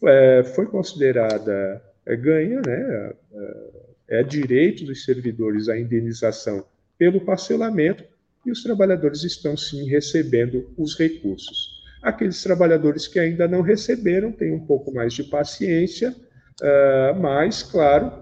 é, 0.04 0.42
foi 0.54 0.66
considerada 0.66 1.82
é, 2.06 2.16
ganha, 2.16 2.60
né, 2.66 3.12
é, 3.32 4.20
é 4.20 4.22
direito 4.22 4.84
dos 4.84 5.04
servidores 5.04 5.68
a 5.68 5.78
indenização 5.78 6.64
pelo 6.98 7.20
parcelamento 7.20 8.04
e 8.44 8.50
os 8.50 8.62
trabalhadores 8.62 9.22
estão 9.24 9.56
sim 9.56 9.88
recebendo 9.88 10.70
os 10.76 10.98
recursos. 10.98 11.78
Aqueles 12.02 12.42
trabalhadores 12.42 13.06
que 13.06 13.18
ainda 13.18 13.48
não 13.48 13.60
receberam 13.60 14.32
têm 14.32 14.52
um 14.52 14.64
pouco 14.64 14.92
mais 14.92 15.12
de 15.12 15.24
paciência, 15.24 16.14
uh, 16.62 17.18
mas, 17.20 17.62
claro, 17.62 18.12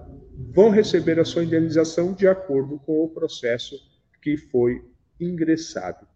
vão 0.55 0.70
receber 0.70 1.18
a 1.18 1.25
sua 1.25 1.44
indenização 1.44 2.12
de 2.12 2.27
acordo 2.27 2.79
com 2.79 3.05
o 3.05 3.09
processo 3.09 3.77
que 4.22 4.37
foi 4.37 4.83
ingressado. 5.20 6.07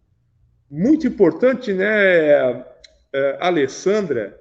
Muito 0.71 1.07
importante, 1.07 1.73
né, 1.73 2.53
uh, 2.53 2.65
Alessandra, 3.41 4.39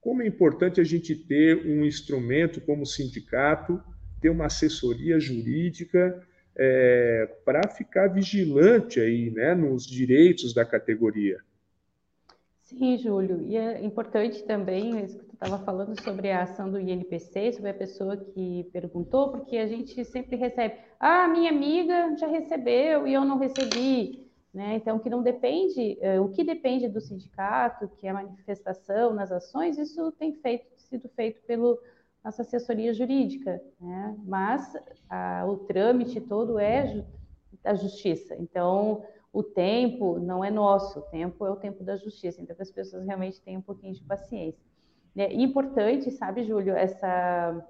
como 0.00 0.22
é 0.22 0.26
importante 0.26 0.80
a 0.80 0.84
gente 0.84 1.14
ter 1.14 1.66
um 1.66 1.84
instrumento 1.84 2.60
como 2.60 2.86
sindicato 2.86 3.82
ter 4.20 4.30
uma 4.30 4.46
assessoria 4.46 5.20
jurídica 5.20 6.20
é, 6.56 7.28
para 7.44 7.68
ficar 7.68 8.08
vigilante 8.08 8.98
aí, 8.98 9.30
né, 9.30 9.54
nos 9.54 9.86
direitos 9.86 10.54
da 10.54 10.64
categoria. 10.64 11.38
Sim, 12.66 12.98
Júlio, 12.98 13.40
e 13.42 13.56
é 13.56 13.84
importante 13.84 14.42
também, 14.44 15.00
isso 15.04 15.16
que 15.20 15.24
tu 15.24 15.34
estava 15.34 15.56
falando 15.64 15.94
sobre 16.02 16.32
a 16.32 16.42
ação 16.42 16.68
do 16.68 16.80
INPC, 16.80 17.52
sobre 17.52 17.70
a 17.70 17.74
pessoa 17.74 18.16
que 18.16 18.64
perguntou, 18.72 19.30
porque 19.30 19.56
a 19.56 19.68
gente 19.68 20.04
sempre 20.04 20.34
recebe, 20.34 20.74
ah, 20.98 21.28
minha 21.28 21.48
amiga 21.48 22.16
já 22.16 22.26
recebeu 22.26 23.06
e 23.06 23.14
eu 23.14 23.24
não 23.24 23.38
recebi, 23.38 24.28
né? 24.52 24.74
Então, 24.74 24.98
que 24.98 25.08
não 25.08 25.22
depende, 25.22 25.96
uh, 26.02 26.20
o 26.22 26.28
que 26.32 26.42
depende 26.42 26.88
do 26.88 27.00
sindicato, 27.00 27.88
que 28.00 28.08
é 28.08 28.10
a 28.10 28.14
manifestação 28.14 29.14
nas 29.14 29.30
ações, 29.30 29.78
isso 29.78 30.10
tem 30.18 30.32
feito, 30.34 30.66
sido 30.76 31.08
feito 31.10 31.40
pelo 31.46 31.78
nossa 32.24 32.42
assessoria 32.42 32.92
jurídica, 32.92 33.62
né? 33.80 34.16
Mas 34.24 34.76
a, 35.08 35.46
o 35.46 35.58
trâmite 35.58 36.20
todo 36.20 36.58
é 36.58 37.04
da 37.62 37.74
justiça. 37.74 38.34
Então, 38.40 39.04
o 39.38 39.42
tempo 39.42 40.18
não 40.18 40.42
é 40.42 40.50
nosso, 40.50 41.00
o 41.00 41.02
tempo 41.02 41.44
é 41.44 41.50
o 41.50 41.56
tempo 41.56 41.84
da 41.84 41.94
justiça. 41.96 42.40
Então, 42.40 42.56
que 42.56 42.62
as 42.62 42.70
pessoas 42.70 43.04
realmente 43.04 43.38
tenham 43.42 43.58
um 43.58 43.62
pouquinho 43.62 43.92
de 43.92 44.02
paciência. 44.02 44.64
É 45.14 45.34
importante, 45.34 46.10
sabe, 46.10 46.42
Júlio, 46.44 46.74
essa 46.74 47.66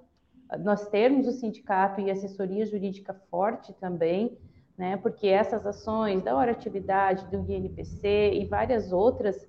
nós 0.61 0.87
termos 0.89 1.27
o 1.27 1.33
sindicato 1.33 2.01
e 2.01 2.09
assessoria 2.09 2.65
jurídica 2.65 3.13
forte 3.29 3.73
também, 3.81 4.39
né? 4.79 4.97
Porque 4.97 5.27
essas 5.27 5.67
ações 5.67 6.23
da 6.23 6.37
hora 6.37 6.53
atividade 6.53 7.27
do 7.33 7.39
INPC 7.51 8.33
e 8.35 8.45
várias 8.45 8.93
outras 8.93 9.45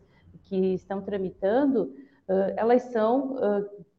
que 0.45 0.73
estão 0.73 1.03
tramitando, 1.03 1.93
elas 2.56 2.82
são 2.84 3.36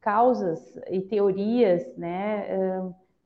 causas 0.00 0.76
e 0.90 1.00
teorias, 1.02 1.96
né, 1.96 2.48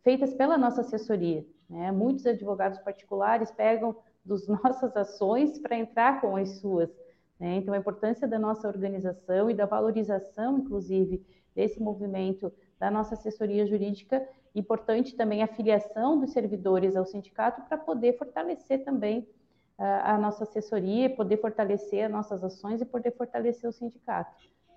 feitas 0.02 0.34
pela 0.34 0.58
nossa 0.58 0.82
assessoria. 0.82 1.46
Né? 1.70 1.90
Muitos 1.90 2.26
advogados 2.26 2.78
particulares 2.80 3.50
pegam 3.50 3.96
das 4.24 4.46
nossas 4.46 4.96
ações 4.96 5.58
para 5.58 5.76
entrar 5.76 6.20
com 6.20 6.36
as 6.36 6.60
suas. 6.60 6.90
Né? 7.38 7.56
Então, 7.56 7.74
a 7.74 7.78
importância 7.78 8.26
da 8.28 8.38
nossa 8.38 8.68
organização 8.68 9.50
e 9.50 9.54
da 9.54 9.66
valorização, 9.66 10.58
inclusive, 10.58 11.24
desse 11.54 11.80
movimento 11.80 12.52
da 12.78 12.90
nossa 12.90 13.14
assessoria 13.14 13.66
jurídica, 13.66 14.26
importante 14.54 15.16
também 15.16 15.42
a 15.42 15.46
filiação 15.46 16.18
dos 16.18 16.32
servidores 16.32 16.96
ao 16.96 17.04
sindicato 17.04 17.62
para 17.62 17.76
poder 17.78 18.16
fortalecer 18.16 18.84
também 18.84 19.20
uh, 19.78 19.84
a 20.04 20.18
nossa 20.18 20.44
assessoria, 20.44 21.10
poder 21.10 21.38
fortalecer 21.38 22.04
as 22.04 22.10
nossas 22.10 22.44
ações 22.44 22.80
e 22.80 22.84
poder 22.84 23.12
fortalecer 23.12 23.68
o 23.68 23.72
sindicato. 23.72 24.34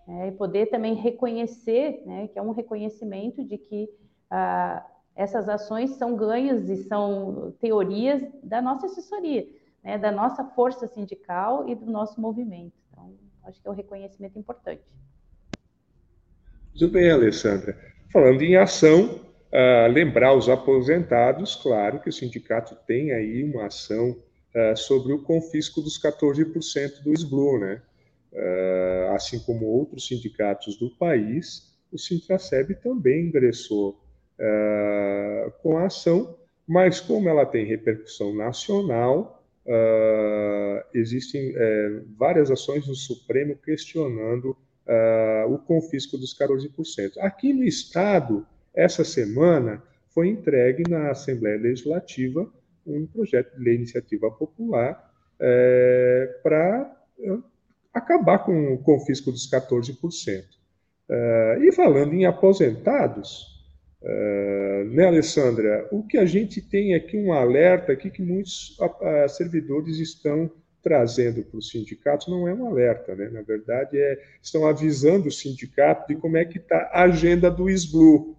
Né? 0.08 0.28
E 0.28 0.32
poder 0.32 0.68
também 0.68 0.94
reconhecer, 0.94 2.04
né, 2.06 2.28
que 2.28 2.38
é 2.38 2.42
um 2.42 2.52
reconhecimento 2.52 3.44
de 3.44 3.58
que 3.58 3.90
uh, 4.32 4.95
essas 5.16 5.48
ações 5.48 5.92
são 5.92 6.16
ganhos 6.16 6.70
e 6.70 6.76
são 6.84 7.54
teorias 7.62 8.22
da 8.44 8.62
nossa 8.62 8.88
assessoria, 8.88 9.48
né, 9.82 9.98
da 9.98 10.12
nossa 10.12 10.44
força 10.44 10.88
sindical 10.88 11.68
e 11.70 11.76
do 11.76 11.86
nosso 11.86 12.20
movimento. 12.20 12.74
Então, 12.92 13.14
acho 13.46 13.62
que 13.62 13.68
é 13.68 13.72
um 13.72 13.76
reconhecimento 13.76 14.38
importante. 14.38 14.84
Muito 16.70 16.92
bem, 16.92 17.10
Alessandra. 17.10 17.78
Falando 18.12 18.42
em 18.42 18.58
ação, 18.58 19.06
uh, 19.06 19.92
lembrar 19.92 20.34
os 20.36 20.50
aposentados, 20.50 21.56
claro 21.56 22.02
que 22.02 22.10
o 22.10 22.14
sindicato 22.14 22.76
tem 22.86 23.14
aí 23.14 23.44
uma 23.44 23.68
ação 23.68 24.12
uh, 24.12 24.76
sobre 24.76 25.14
o 25.14 25.24
confisco 25.24 25.82
dos 25.82 25.98
14% 26.02 27.02
do 27.04 27.14
SBLU, 27.14 27.60
né? 27.60 27.82
Uh, 28.34 29.14
assim 29.14 29.40
como 29.40 29.66
outros 29.66 30.08
sindicatos 30.08 30.78
do 30.78 30.90
país, 30.98 31.74
o 31.90 31.98
Sintraceb 31.98 32.76
também 32.82 33.28
ingressou 33.28 34.05
uh, 34.40 35.52
com 35.62 35.78
a 35.78 35.86
ação, 35.86 36.38
mas 36.68 37.00
como 37.00 37.30
ela 37.30 37.46
tem 37.46 37.66
repercussão 37.66 38.34
nacional, 38.36 39.44
uh, 39.66 40.84
existem 40.94 41.52
uh, 41.52 42.06
várias 42.18 42.50
ações 42.52 42.88
no 42.88 42.96
Supremo 42.96 43.56
questionando 43.56 44.56
o 45.50 45.58
confisco 45.58 46.16
dos 46.16 46.38
14%. 46.38 47.18
Aqui 47.18 47.52
no 47.52 47.64
Estado, 47.64 48.46
essa 48.72 49.04
semana, 49.04 49.82
foi 50.14 50.28
entregue 50.28 50.84
na 50.88 51.10
Assembleia 51.10 51.60
Legislativa 51.60 52.48
um 52.86 53.08
projeto 53.08 53.58
de 53.58 53.64
lei 53.64 53.74
iniciativa 53.78 54.30
popular 54.30 55.12
para 56.44 56.96
acabar 57.92 58.46
com 58.46 58.76
o 58.76 58.78
confisco 58.78 59.32
dos 59.32 59.50
14%. 59.50 60.44
e 61.64 61.72
falando 61.72 62.14
em 62.14 62.28
aposentados, 62.28 63.55
Uh, 64.06 64.86
né, 64.92 65.08
Alessandra? 65.08 65.88
O 65.90 66.04
que 66.04 66.16
a 66.16 66.28
gente 66.28 66.62
tem 66.62 66.94
aqui, 66.94 67.18
um 67.18 67.34
alerta 67.34 67.92
aqui 67.92 68.12
que 68.12 68.22
muitos 68.22 68.78
uh, 68.80 69.28
servidores 69.28 69.98
estão 69.98 70.52
trazendo 70.84 71.44
para 71.44 71.58
os 71.58 71.72
sindicatos, 71.72 72.28
não 72.28 72.48
é 72.48 72.54
um 72.54 72.68
alerta, 72.68 73.16
né? 73.16 73.28
Na 73.30 73.42
verdade, 73.42 73.98
é, 73.98 74.22
estão 74.40 74.68
avisando 74.68 75.28
o 75.30 75.32
sindicato 75.32 76.08
de 76.08 76.22
como 76.22 76.38
é 76.38 76.46
que 76.46 76.60
está 76.60 76.78
a 76.94 77.06
agenda 77.06 77.50
do 77.50 77.68
SBLU. 77.68 78.38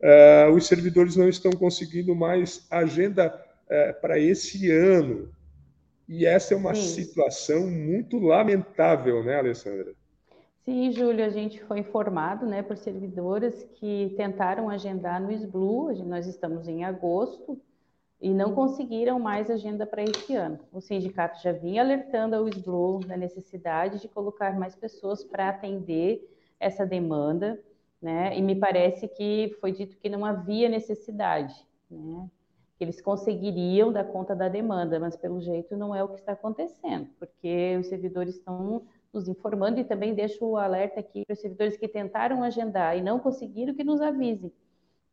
Uh, 0.00 0.52
os 0.54 0.68
servidores 0.68 1.16
não 1.16 1.28
estão 1.28 1.50
conseguindo 1.50 2.14
mais 2.14 2.64
agenda 2.70 3.30
para 4.02 4.18
esse 4.18 4.70
ano. 4.70 5.32
E 6.06 6.26
essa 6.26 6.52
é 6.52 6.56
uma 6.56 6.74
Sim. 6.74 7.02
situação 7.02 7.66
muito 7.66 8.18
lamentável, 8.18 9.24
né, 9.24 9.36
Alessandra? 9.36 9.94
Sim, 10.64 10.92
Júlio, 10.92 11.24
a 11.24 11.28
gente 11.28 11.60
foi 11.64 11.80
informado 11.80 12.46
né, 12.46 12.62
por 12.62 12.76
servidoras 12.76 13.64
que 13.74 14.14
tentaram 14.16 14.70
agendar 14.70 15.20
no 15.20 15.32
SBLU, 15.32 15.92
nós 16.04 16.28
estamos 16.28 16.68
em 16.68 16.84
agosto, 16.84 17.60
e 18.20 18.32
não 18.32 18.54
conseguiram 18.54 19.18
mais 19.18 19.50
agenda 19.50 19.84
para 19.84 20.04
esse 20.04 20.36
ano. 20.36 20.60
O 20.72 20.80
sindicato 20.80 21.42
já 21.42 21.50
vinha 21.50 21.82
alertando 21.82 22.36
ao 22.36 22.46
SBLU 22.46 23.00
da 23.00 23.16
necessidade 23.16 24.00
de 24.00 24.06
colocar 24.06 24.56
mais 24.56 24.76
pessoas 24.76 25.24
para 25.24 25.48
atender 25.48 26.32
essa 26.60 26.86
demanda, 26.86 27.60
né? 28.00 28.38
E 28.38 28.40
me 28.40 28.54
parece 28.54 29.08
que 29.08 29.56
foi 29.60 29.72
dito 29.72 29.96
que 29.96 30.08
não 30.08 30.24
havia 30.24 30.68
necessidade, 30.68 31.54
né? 31.90 32.30
Que 32.78 32.84
eles 32.84 33.00
conseguiriam 33.00 33.92
dar 33.92 34.04
conta 34.04 34.36
da 34.36 34.48
demanda, 34.48 35.00
mas 35.00 35.16
pelo 35.16 35.40
jeito 35.40 35.76
não 35.76 35.92
é 35.92 36.04
o 36.04 36.08
que 36.08 36.20
está 36.20 36.32
acontecendo, 36.32 37.08
porque 37.18 37.76
os 37.80 37.88
servidores 37.88 38.36
estão 38.36 38.82
nos 39.12 39.28
informando 39.28 39.78
e 39.78 39.84
também 39.84 40.14
deixo 40.14 40.44
o 40.44 40.56
alerta 40.56 41.00
aqui 41.00 41.24
para 41.26 41.34
os 41.34 41.40
servidores 41.40 41.76
que 41.76 41.86
tentaram 41.86 42.42
agendar 42.42 42.96
e 42.96 43.02
não 43.02 43.18
conseguiram 43.18 43.74
que 43.74 43.84
nos 43.84 44.00
avisem, 44.00 44.52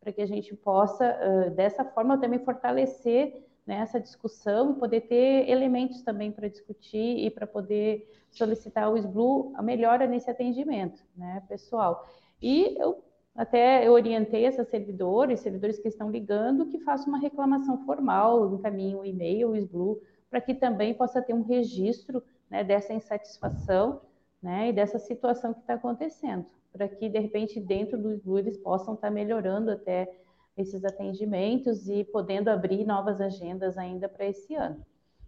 para 0.00 0.12
que 0.12 0.22
a 0.22 0.26
gente 0.26 0.54
possa, 0.56 1.04
uh, 1.06 1.50
dessa 1.50 1.84
forma, 1.84 2.18
também 2.18 2.38
fortalecer 2.38 3.44
né, 3.66 3.80
essa 3.80 4.00
discussão 4.00 4.72
e 4.72 4.74
poder 4.74 5.02
ter 5.02 5.48
elementos 5.48 6.02
também 6.02 6.32
para 6.32 6.48
discutir 6.48 7.18
e 7.18 7.30
para 7.30 7.46
poder 7.46 8.10
solicitar 8.30 8.84
ao 8.84 8.96
SBLU 8.96 9.52
a 9.54 9.62
melhora 9.62 10.06
nesse 10.06 10.30
atendimento 10.30 11.02
né, 11.16 11.42
pessoal. 11.48 12.08
E 12.40 12.76
eu 12.80 13.02
até 13.34 13.86
eu 13.86 13.92
orientei 13.92 14.44
essas 14.44 14.68
servidores, 14.68 15.40
servidores 15.40 15.78
que 15.78 15.88
estão 15.88 16.10
ligando, 16.10 16.66
que 16.66 16.80
façam 16.80 17.08
uma 17.08 17.18
reclamação 17.18 17.78
formal, 17.84 18.52
encaminhem 18.54 18.96
um 18.96 19.04
e-mail 19.04 19.48
ao 19.48 19.56
SBLU, 19.56 20.00
para 20.28 20.40
que 20.40 20.54
também 20.54 20.94
possa 20.94 21.22
ter 21.22 21.32
um 21.32 21.42
registro 21.42 22.22
né, 22.50 22.64
dessa 22.64 22.92
insatisfação 22.92 24.00
né, 24.42 24.68
e 24.68 24.72
dessa 24.72 24.98
situação 24.98 25.54
que 25.54 25.60
está 25.60 25.74
acontecendo, 25.74 26.44
para 26.72 26.88
que, 26.88 27.08
de 27.08 27.18
repente, 27.18 27.60
dentro 27.60 27.96
do 27.96 28.12
SBU 28.12 28.38
eles 28.38 28.58
possam 28.58 28.94
estar 28.94 29.08
tá 29.08 29.14
melhorando 29.14 29.70
até 29.70 30.10
esses 30.56 30.84
atendimentos 30.84 31.88
e 31.88 32.04
podendo 32.04 32.48
abrir 32.48 32.84
novas 32.84 33.20
agendas 33.20 33.78
ainda 33.78 34.08
para 34.08 34.26
esse 34.26 34.54
ano. 34.54 34.84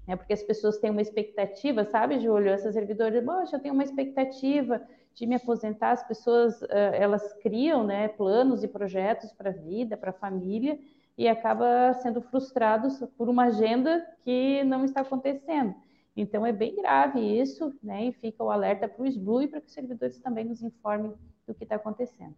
Né, 0.06 0.16
porque 0.16 0.32
as 0.32 0.42
pessoas 0.42 0.78
têm 0.78 0.90
uma 0.90 1.02
expectativa, 1.02 1.84
sabe, 1.84 2.18
Júlio? 2.18 2.50
Essas 2.50 2.74
servidoras, 2.74 3.24
poxa, 3.24 3.56
eu 3.56 3.60
tenho 3.60 3.74
uma 3.74 3.84
expectativa 3.84 4.82
de 5.14 5.26
me 5.26 5.36
aposentar. 5.36 5.92
As 5.92 6.06
pessoas, 6.06 6.60
elas 6.70 7.32
criam 7.34 7.84
né, 7.84 8.08
planos 8.08 8.64
e 8.64 8.68
projetos 8.68 9.32
para 9.32 9.50
a 9.50 9.52
vida, 9.52 9.96
para 9.96 10.10
a 10.10 10.14
família, 10.14 10.78
e 11.16 11.28
acaba 11.28 11.92
sendo 11.94 12.20
frustrados 12.20 12.98
por 13.16 13.28
uma 13.28 13.44
agenda 13.44 14.04
que 14.24 14.64
não 14.64 14.84
está 14.84 15.02
acontecendo. 15.02 15.74
Então 16.16 16.44
é 16.44 16.52
bem 16.52 16.76
grave 16.76 17.20
isso, 17.20 17.74
né? 17.82 18.08
E 18.08 18.12
fica 18.12 18.44
o 18.44 18.50
alerta 18.50 18.86
para 18.86 19.02
o 19.02 19.06
SBLU 19.06 19.42
e 19.42 19.48
para 19.48 19.60
que 19.60 19.66
os 19.66 19.72
servidores 19.72 20.18
também 20.18 20.44
nos 20.44 20.62
informem 20.62 21.14
do 21.46 21.54
que 21.54 21.64
está 21.64 21.76
acontecendo. 21.76 22.34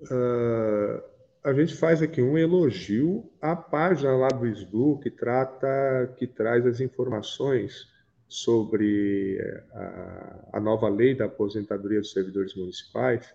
Uh, 0.00 1.00
a 1.44 1.52
gente 1.52 1.76
faz 1.76 2.02
aqui 2.02 2.20
um 2.20 2.36
elogio 2.36 3.30
à 3.40 3.54
página 3.54 4.16
lá 4.16 4.28
do 4.28 4.46
SBLU 4.46 4.98
que 4.98 5.10
trata, 5.10 6.12
que 6.16 6.26
traz 6.26 6.66
as 6.66 6.80
informações 6.80 7.86
sobre 8.26 9.38
a, 9.72 10.48
a 10.54 10.60
nova 10.60 10.88
lei 10.88 11.14
da 11.14 11.26
aposentadoria 11.26 12.00
dos 12.00 12.12
servidores 12.12 12.56
municipais. 12.56 13.32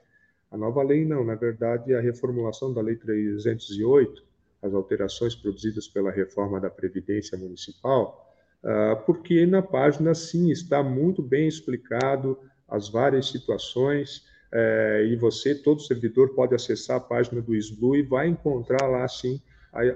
A 0.52 0.58
nova 0.58 0.84
lei 0.84 1.06
não, 1.06 1.24
na 1.24 1.36
verdade, 1.36 1.94
a 1.94 2.02
reformulação 2.02 2.74
da 2.74 2.82
lei 2.82 2.98
308 2.98 4.27
as 4.62 4.74
alterações 4.74 5.36
produzidas 5.36 5.88
pela 5.88 6.12
reforma 6.12 6.60
da 6.60 6.70
Previdência 6.70 7.38
Municipal, 7.38 8.28
ah, 8.64 8.96
porque 9.06 9.46
na 9.46 9.62
página, 9.62 10.14
sim, 10.14 10.52
está 10.52 10.82
muito 10.84 11.22
bem 11.22 11.48
explicado 11.48 12.38
as 12.68 12.90
várias 12.90 13.30
situações, 13.30 14.26
é, 14.52 15.06
e 15.10 15.16
você, 15.16 15.54
todo 15.54 15.82
servidor, 15.82 16.34
pode 16.34 16.56
acessar 16.56 16.98
a 16.98 17.02
página 17.02 17.42
do 17.42 17.56
SBLU 17.56 17.96
e 17.98 18.02
vai 18.02 18.28
encontrar 18.28 18.88
lá, 18.88 19.08
sim, 19.08 19.42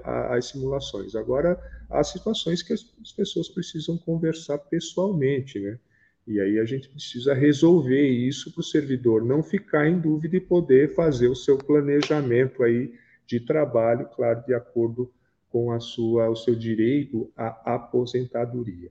as 0.04 0.46
simulações. 0.46 1.14
Agora, 1.14 1.58
há 1.90 2.04
situações 2.04 2.62
que 2.62 2.72
as, 2.72 2.86
as 3.00 3.12
pessoas 3.12 3.48
precisam 3.48 3.96
conversar 3.98 4.58
pessoalmente, 4.58 5.58
né? 5.58 5.78
E 6.26 6.40
aí 6.40 6.60
a 6.60 6.64
gente 6.64 6.88
precisa 6.88 7.34
resolver 7.34 8.06
isso 8.06 8.52
para 8.52 8.60
o 8.60 8.64
servidor 8.64 9.24
não 9.24 9.42
ficar 9.42 9.88
em 9.88 9.98
dúvida 9.98 10.36
e 10.36 10.40
poder 10.40 10.94
fazer 10.94 11.26
o 11.26 11.34
seu 11.34 11.58
planejamento 11.58 12.62
aí 12.62 12.94
de 13.32 13.40
trabalho, 13.40 14.08
claro, 14.14 14.44
de 14.44 14.52
acordo 14.54 15.10
com 15.50 15.72
a 15.72 15.80
sua, 15.80 16.28
o 16.28 16.36
seu 16.36 16.54
direito 16.54 17.30
à 17.36 17.74
aposentadoria. 17.74 18.90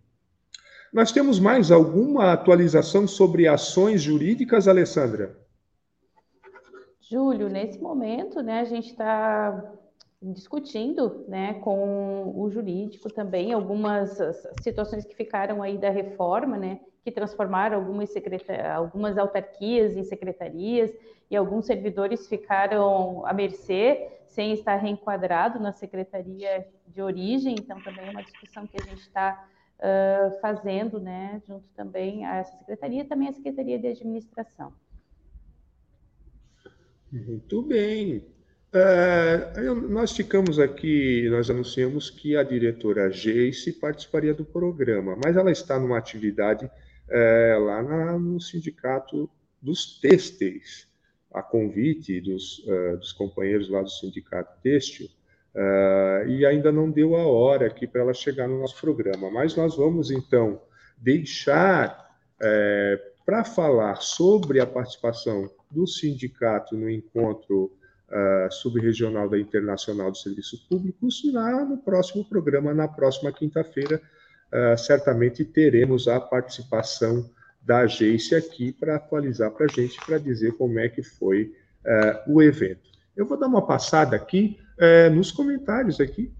Nós 0.91 1.11
temos 1.11 1.39
mais 1.39 1.71
alguma 1.71 2.33
atualização 2.33 3.07
sobre 3.07 3.47
ações 3.47 4.01
jurídicas, 4.01 4.67
Alessandra? 4.67 5.39
Júlio, 6.99 7.49
nesse 7.49 7.79
momento, 7.79 8.41
né, 8.41 8.61
a 8.61 8.65
gente 8.65 8.89
está 8.89 9.73
discutindo 10.21 11.23
né, 11.27 11.55
com 11.55 12.33
o 12.35 12.49
jurídico 12.49 13.11
também 13.11 13.53
algumas 13.53 14.17
situações 14.61 15.05
que 15.05 15.15
ficaram 15.15 15.61
aí 15.61 15.77
da 15.77 15.89
reforma, 15.89 16.57
né, 16.57 16.79
que 17.03 17.11
transformaram 17.11 17.77
algumas, 17.77 18.09
algumas 18.75 19.17
autarquias 19.17 19.95
em 19.95 20.03
secretarias 20.03 20.91
e 21.29 21.35
alguns 21.35 21.65
servidores 21.65 22.27
ficaram 22.27 23.25
à 23.25 23.33
mercê 23.33 24.09
sem 24.27 24.53
estar 24.53 24.75
reenquadrado 24.77 25.59
na 25.59 25.73
secretaria 25.73 26.67
de 26.87 27.01
origem, 27.01 27.55
então 27.59 27.81
também 27.81 28.07
é 28.07 28.11
uma 28.11 28.23
discussão 28.23 28.67
que 28.67 28.77
a 28.81 28.85
gente 28.85 29.01
está 29.01 29.47
uh, 29.79 30.39
fazendo, 30.39 30.99
né, 30.99 31.41
junto 31.47 31.67
também 31.75 32.25
a 32.25 32.37
essa 32.37 32.57
secretaria, 32.57 33.05
também 33.05 33.29
a 33.29 33.33
secretaria 33.33 33.79
de 33.79 33.87
administração. 33.87 34.73
Muito 37.11 37.61
bem. 37.63 38.23
Nós 39.89 40.15
ficamos 40.15 40.57
aqui, 40.57 41.27
nós 41.29 41.49
anunciamos 41.49 42.09
que 42.09 42.37
a 42.37 42.43
diretora 42.43 43.11
Geice 43.11 43.73
participaria 43.73 44.33
do 44.33 44.45
programa, 44.45 45.17
mas 45.21 45.35
ela 45.35 45.51
está 45.51 45.77
numa 45.77 45.97
atividade 45.97 46.71
uh, 47.11 47.63
lá 47.63 47.83
na, 47.83 48.17
no 48.17 48.39
sindicato 48.39 49.29
dos 49.61 49.99
têxteis, 49.99 50.87
a 51.33 51.43
convite 51.43 52.19
dos, 52.21 52.59
uh, 52.59 52.97
dos 52.97 53.13
companheiros 53.13 53.69
lá 53.69 53.81
do 53.81 53.89
sindicato 53.89 54.59
têxtil, 54.61 55.07
e 56.29 56.45
ainda 56.45 56.71
não 56.71 56.89
deu 56.89 57.13
a 57.17 57.27
hora 57.27 57.67
aqui 57.67 57.85
para 57.85 57.99
ela 57.99 58.13
chegar 58.13 58.47
no 58.47 58.61
nosso 58.61 58.79
programa. 58.79 59.29
Mas 59.29 59.53
nós 59.53 59.75
vamos 59.75 60.09
então 60.09 60.61
deixar 60.97 62.09
para 63.25 63.43
falar 63.43 63.95
sobre 63.97 64.61
a 64.61 64.65
participação 64.65 65.51
do 65.69 65.85
sindicato 65.85 66.75
no 66.77 66.89
encontro 66.89 67.65
uh, 68.11 68.51
subregional 68.51 69.29
da 69.29 69.39
Internacional 69.39 70.11
de 70.11 70.21
Serviços 70.21 70.59
Públicos, 70.61 71.21
lá 71.31 71.63
no 71.63 71.77
próximo 71.77 72.25
programa, 72.25 72.73
na 72.73 72.87
próxima 72.87 73.31
quinta-feira, 73.31 74.01
uh, 74.53 74.77
certamente 74.77 75.43
teremos 75.45 76.07
a 76.07 76.19
participação 76.19 77.29
da 77.61 77.79
agência 77.79 78.37
aqui 78.37 78.71
para 78.71 78.95
atualizar 78.95 79.51
para 79.51 79.65
a 79.65 79.69
gente, 79.69 79.97
para 80.05 80.17
dizer 80.17 80.53
como 80.57 80.79
é 80.79 80.89
que 80.89 81.03
foi 81.03 81.53
uh, 81.85 82.33
o 82.33 82.41
evento. 82.41 82.89
Eu 83.15 83.25
vou 83.25 83.37
dar 83.37 83.47
uma 83.47 83.65
passada 83.65 84.15
aqui 84.15 84.57
nos 85.13 85.31
comentários 85.31 85.99
aqui, 85.99 86.33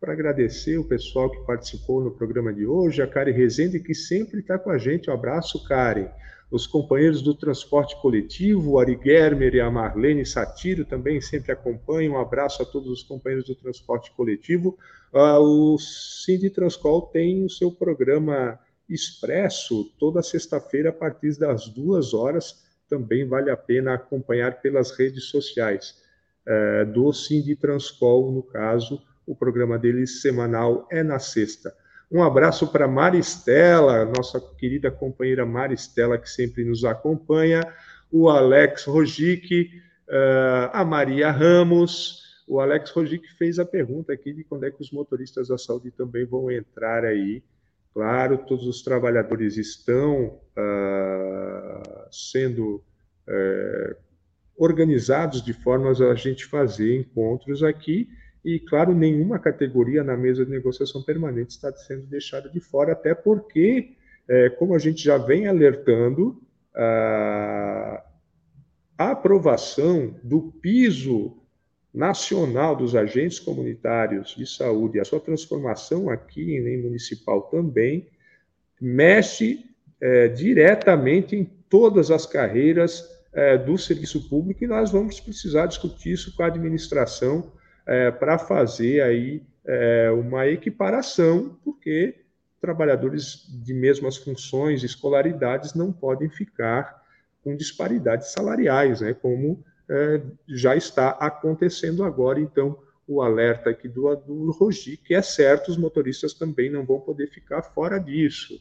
para 0.00 0.14
agradecer 0.14 0.78
o 0.78 0.84
pessoal 0.84 1.30
que 1.30 1.44
participou 1.44 2.02
no 2.02 2.10
programa 2.10 2.50
de 2.50 2.64
hoje, 2.64 3.02
a 3.02 3.06
Karen 3.06 3.32
Rezende, 3.32 3.78
que 3.78 3.94
sempre 3.94 4.40
está 4.40 4.58
com 4.58 4.70
a 4.70 4.78
gente. 4.78 5.10
Um 5.10 5.12
abraço, 5.12 5.62
Karen 5.68 6.08
os 6.54 6.68
companheiros 6.68 7.20
do 7.20 7.34
transporte 7.34 8.00
coletivo, 8.00 8.78
Ari 8.78 8.96
Germer 9.02 9.56
e 9.56 9.60
a 9.60 9.68
Marlene 9.68 10.24
Satiro 10.24 10.84
também 10.84 11.20
sempre 11.20 11.50
acompanham. 11.50 12.14
Um 12.14 12.20
abraço 12.20 12.62
a 12.62 12.64
todos 12.64 12.88
os 12.88 13.02
companheiros 13.02 13.44
do 13.44 13.56
transporte 13.56 14.12
coletivo. 14.12 14.78
Uh, 15.14 15.38
o 15.38 15.78
Cindy 15.78 16.50
Transcol 16.50 17.02
tem 17.02 17.44
o 17.44 17.48
seu 17.48 17.70
programa 17.70 18.58
expresso 18.88 19.84
toda 19.96 20.20
sexta-feira 20.24 20.88
a 20.88 20.92
partir 20.92 21.38
das 21.38 21.68
duas 21.68 22.12
horas. 22.12 22.64
Também 22.88 23.24
vale 23.24 23.48
a 23.48 23.56
pena 23.56 23.94
acompanhar 23.94 24.60
pelas 24.60 24.90
redes 24.90 25.26
sociais 25.26 25.94
uh, 26.48 26.84
do 26.92 27.12
Cindy 27.12 27.54
Transcol, 27.54 28.32
no 28.32 28.42
caso, 28.42 29.00
o 29.24 29.36
programa 29.36 29.78
deles 29.78 30.20
semanal 30.20 30.88
é 30.90 31.04
na 31.04 31.20
sexta. 31.20 31.72
Um 32.10 32.20
abraço 32.20 32.66
para 32.66 32.88
Maristela, 32.88 34.04
nossa 34.04 34.40
querida 34.40 34.90
companheira 34.90 35.46
Maristela, 35.46 36.18
que 36.18 36.28
sempre 36.28 36.64
nos 36.64 36.84
acompanha, 36.84 37.62
o 38.10 38.28
Alex 38.28 38.84
Rogic, 38.84 39.70
uh, 40.08 40.70
a 40.72 40.84
Maria 40.84 41.30
Ramos. 41.30 42.23
O 42.46 42.60
Alex 42.60 42.90
Rogic 42.90 43.26
fez 43.36 43.58
a 43.58 43.64
pergunta 43.64 44.12
aqui 44.12 44.32
de 44.32 44.44
quando 44.44 44.64
é 44.64 44.70
que 44.70 44.82
os 44.82 44.90
motoristas 44.90 45.48
da 45.48 45.56
saúde 45.56 45.90
também 45.90 46.26
vão 46.26 46.50
entrar 46.50 47.04
aí. 47.04 47.42
Claro, 47.92 48.38
todos 48.38 48.66
os 48.66 48.82
trabalhadores 48.82 49.56
estão 49.56 50.40
uh, 50.56 52.08
sendo 52.10 52.82
uh, 53.28 53.96
organizados 54.56 55.42
de 55.42 55.52
formas 55.52 56.00
a 56.00 56.14
gente 56.14 56.44
fazer 56.44 56.96
encontros 56.98 57.62
aqui 57.62 58.08
e, 58.44 58.60
claro, 58.60 58.94
nenhuma 58.94 59.38
categoria 59.38 60.04
na 60.04 60.16
mesa 60.16 60.44
de 60.44 60.50
negociação 60.50 61.02
permanente 61.02 61.54
está 61.54 61.72
sendo 61.72 62.06
deixada 62.06 62.48
de 62.50 62.60
fora, 62.60 62.92
até 62.92 63.14
porque, 63.14 63.96
é, 64.28 64.50
como 64.50 64.74
a 64.74 64.78
gente 64.78 65.02
já 65.02 65.16
vem 65.16 65.48
alertando, 65.48 66.42
a, 66.76 68.04
a 68.98 69.10
aprovação 69.12 70.14
do 70.22 70.52
piso 70.60 71.42
nacional 71.94 72.74
dos 72.74 72.96
agentes 72.96 73.38
comunitários 73.38 74.34
de 74.36 74.44
saúde, 74.44 74.98
a 74.98 75.04
sua 75.04 75.20
transformação 75.20 76.10
aqui 76.10 76.56
em 76.56 76.82
municipal 76.82 77.42
também, 77.42 78.08
mexe 78.80 79.64
é, 80.00 80.26
diretamente 80.26 81.36
em 81.36 81.44
todas 81.68 82.10
as 82.10 82.26
carreiras 82.26 83.08
é, 83.32 83.56
do 83.56 83.78
serviço 83.78 84.28
público 84.28 84.64
e 84.64 84.66
nós 84.66 84.90
vamos 84.90 85.20
precisar 85.20 85.66
discutir 85.66 86.12
isso 86.12 86.34
com 86.36 86.42
a 86.42 86.46
administração 86.46 87.52
é, 87.86 88.10
para 88.10 88.38
fazer 88.38 89.00
aí 89.00 89.42
é, 89.64 90.10
uma 90.10 90.48
equiparação, 90.48 91.56
porque 91.64 92.16
trabalhadores 92.60 93.46
de 93.62 93.72
mesmas 93.72 94.16
funções 94.16 94.82
escolaridades 94.82 95.74
não 95.74 95.92
podem 95.92 96.28
ficar 96.28 97.02
com 97.42 97.54
disparidades 97.54 98.32
salariais, 98.32 99.00
né, 99.00 99.14
como 99.14 99.62
é, 99.88 100.20
já 100.48 100.76
está 100.76 101.10
acontecendo 101.10 102.04
agora. 102.04 102.40
Então, 102.40 102.78
o 103.06 103.22
alerta 103.22 103.70
aqui 103.70 103.88
do, 103.88 104.14
do 104.16 104.50
Rogi, 104.52 104.96
que 104.96 105.14
é 105.14 105.22
certo, 105.22 105.70
os 105.70 105.76
motoristas 105.76 106.32
também 106.34 106.70
não 106.70 106.84
vão 106.84 107.00
poder 107.00 107.28
ficar 107.28 107.62
fora 107.62 107.98
disso. 107.98 108.54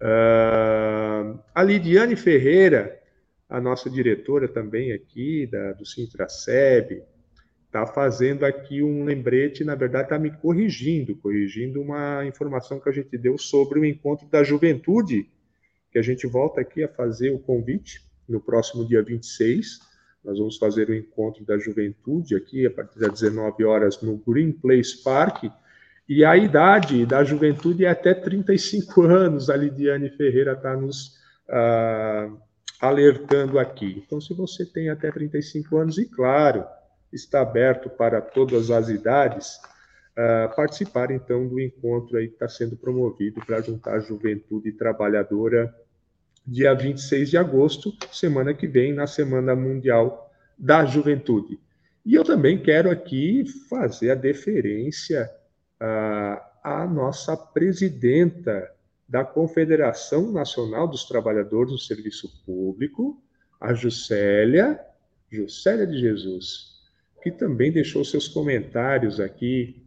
Uh, 0.00 1.38
a 1.54 1.62
Lidiane 1.62 2.16
Ferreira, 2.16 3.00
a 3.48 3.60
nossa 3.60 3.90
diretora 3.90 4.48
também 4.48 4.92
aqui 4.92 5.46
da, 5.46 5.72
do 5.72 5.84
Sintraceb, 5.84 7.02
está 7.66 7.86
fazendo 7.86 8.44
aqui 8.44 8.82
um 8.82 9.04
lembrete, 9.04 9.64
na 9.64 9.74
verdade 9.74 10.04
está 10.04 10.18
me 10.18 10.30
corrigindo, 10.30 11.16
corrigindo 11.16 11.80
uma 11.80 12.24
informação 12.26 12.78
que 12.78 12.88
a 12.88 12.92
gente 12.92 13.16
deu 13.16 13.38
sobre 13.38 13.80
o 13.80 13.84
encontro 13.84 14.26
da 14.28 14.44
juventude, 14.44 15.30
que 15.90 15.98
a 15.98 16.02
gente 16.02 16.26
volta 16.26 16.60
aqui 16.60 16.82
a 16.82 16.88
fazer 16.88 17.30
o 17.30 17.38
convite 17.38 18.02
no 18.28 18.40
próximo 18.40 18.86
dia 18.86 19.02
26. 19.02 19.91
Nós 20.24 20.38
vamos 20.38 20.56
fazer 20.56 20.88
o 20.88 20.94
encontro 20.94 21.44
da 21.44 21.58
juventude 21.58 22.36
aqui 22.36 22.64
a 22.66 22.70
partir 22.70 22.98
das 22.98 23.20
19 23.20 23.64
horas 23.64 24.00
no 24.00 24.16
Green 24.16 24.52
Place 24.52 25.02
Park. 25.02 25.44
E 26.08 26.24
a 26.24 26.36
idade 26.36 27.04
da 27.06 27.24
juventude 27.24 27.84
é 27.84 27.88
até 27.88 28.14
35 28.14 29.02
anos, 29.02 29.50
a 29.50 29.56
Lidiane 29.56 30.10
Ferreira 30.10 30.52
está 30.52 30.76
nos 30.76 31.16
uh, 31.48 32.38
alertando 32.80 33.58
aqui. 33.58 34.02
Então, 34.04 34.20
se 34.20 34.34
você 34.34 34.64
tem 34.64 34.90
até 34.90 35.10
35 35.10 35.76
anos, 35.76 35.98
e 35.98 36.04
claro, 36.04 36.64
está 37.12 37.40
aberto 37.40 37.88
para 37.90 38.20
todas 38.20 38.70
as 38.70 38.88
idades 38.88 39.56
uh, 40.12 40.54
participar, 40.54 41.10
então, 41.10 41.48
do 41.48 41.60
encontro 41.60 42.16
aí 42.16 42.28
que 42.28 42.34
está 42.34 42.48
sendo 42.48 42.76
promovido 42.76 43.40
para 43.44 43.60
juntar 43.60 43.94
a 43.94 44.00
juventude 44.00 44.72
trabalhadora 44.72 45.72
dia 46.46 46.74
26 46.74 47.30
de 47.30 47.36
agosto, 47.36 47.92
semana 48.10 48.52
que 48.52 48.66
vem, 48.66 48.92
na 48.92 49.06
Semana 49.06 49.54
Mundial 49.54 50.30
da 50.58 50.84
Juventude. 50.84 51.58
E 52.04 52.14
eu 52.14 52.24
também 52.24 52.60
quero 52.60 52.90
aqui 52.90 53.44
fazer 53.68 54.10
a 54.10 54.14
deferência 54.14 55.30
uh, 55.80 56.40
à 56.62 56.86
nossa 56.86 57.36
presidenta 57.36 58.70
da 59.08 59.24
Confederação 59.24 60.32
Nacional 60.32 60.88
dos 60.88 61.04
Trabalhadores 61.04 61.72
do 61.72 61.78
Serviço 61.78 62.42
Público, 62.44 63.22
a 63.60 63.74
Juscelia, 63.74 64.80
Juscelia 65.30 65.86
de 65.86 65.98
Jesus, 65.98 66.80
que 67.22 67.30
também 67.30 67.70
deixou 67.70 68.04
seus 68.04 68.26
comentários 68.26 69.20
aqui 69.20 69.81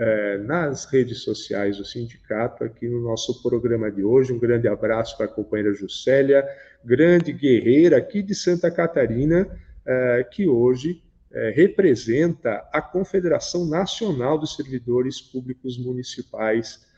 é, 0.00 0.38
nas 0.38 0.86
redes 0.86 1.18
sociais 1.18 1.76
do 1.76 1.84
sindicato, 1.84 2.64
aqui 2.64 2.88
no 2.88 3.02
nosso 3.02 3.42
programa 3.42 3.90
de 3.90 4.02
hoje. 4.02 4.32
Um 4.32 4.38
grande 4.38 4.66
abraço 4.66 5.14
para 5.14 5.26
a 5.26 5.28
companheira 5.28 5.74
Juscelia, 5.74 6.42
grande 6.82 7.34
guerreira 7.34 7.98
aqui 7.98 8.22
de 8.22 8.34
Santa 8.34 8.70
Catarina, 8.70 9.46
é, 9.84 10.24
que 10.24 10.48
hoje 10.48 11.02
é, 11.30 11.50
representa 11.50 12.66
a 12.72 12.80
Confederação 12.80 13.66
Nacional 13.66 14.38
dos 14.38 14.56
Servidores 14.56 15.20
Públicos 15.20 15.76
Municipais 15.78 16.88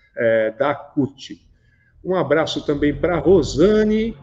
da 0.59 0.75
CUT. 0.75 1.41
Um 2.05 2.15
abraço 2.15 2.67
também 2.67 2.95
para 2.95 3.17
Rosane, 3.17 4.15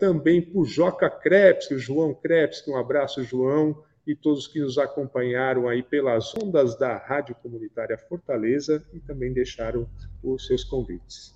também 0.00 0.42
para 0.42 0.60
o 0.60 0.64
Joca 0.64 1.08
Krebs, 1.08 1.70
o 1.70 1.78
João 1.78 2.12
Krebs, 2.12 2.66
um 2.66 2.76
abraço, 2.76 3.22
João, 3.22 3.80
e 4.06 4.14
todos 4.14 4.46
que 4.46 4.60
nos 4.60 4.78
acompanharam 4.78 5.68
aí 5.68 5.82
pelas 5.82 6.34
ondas 6.34 6.76
da 6.76 6.96
Rádio 6.96 7.34
Comunitária 7.36 7.96
Fortaleza 7.96 8.84
e 8.92 9.00
também 9.00 9.32
deixaram 9.32 9.88
os 10.22 10.46
seus 10.46 10.64
convites. 10.64 11.34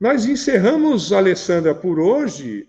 Nós 0.00 0.26
encerramos, 0.26 1.12
Alessandra, 1.12 1.74
por 1.74 1.98
hoje, 1.98 2.68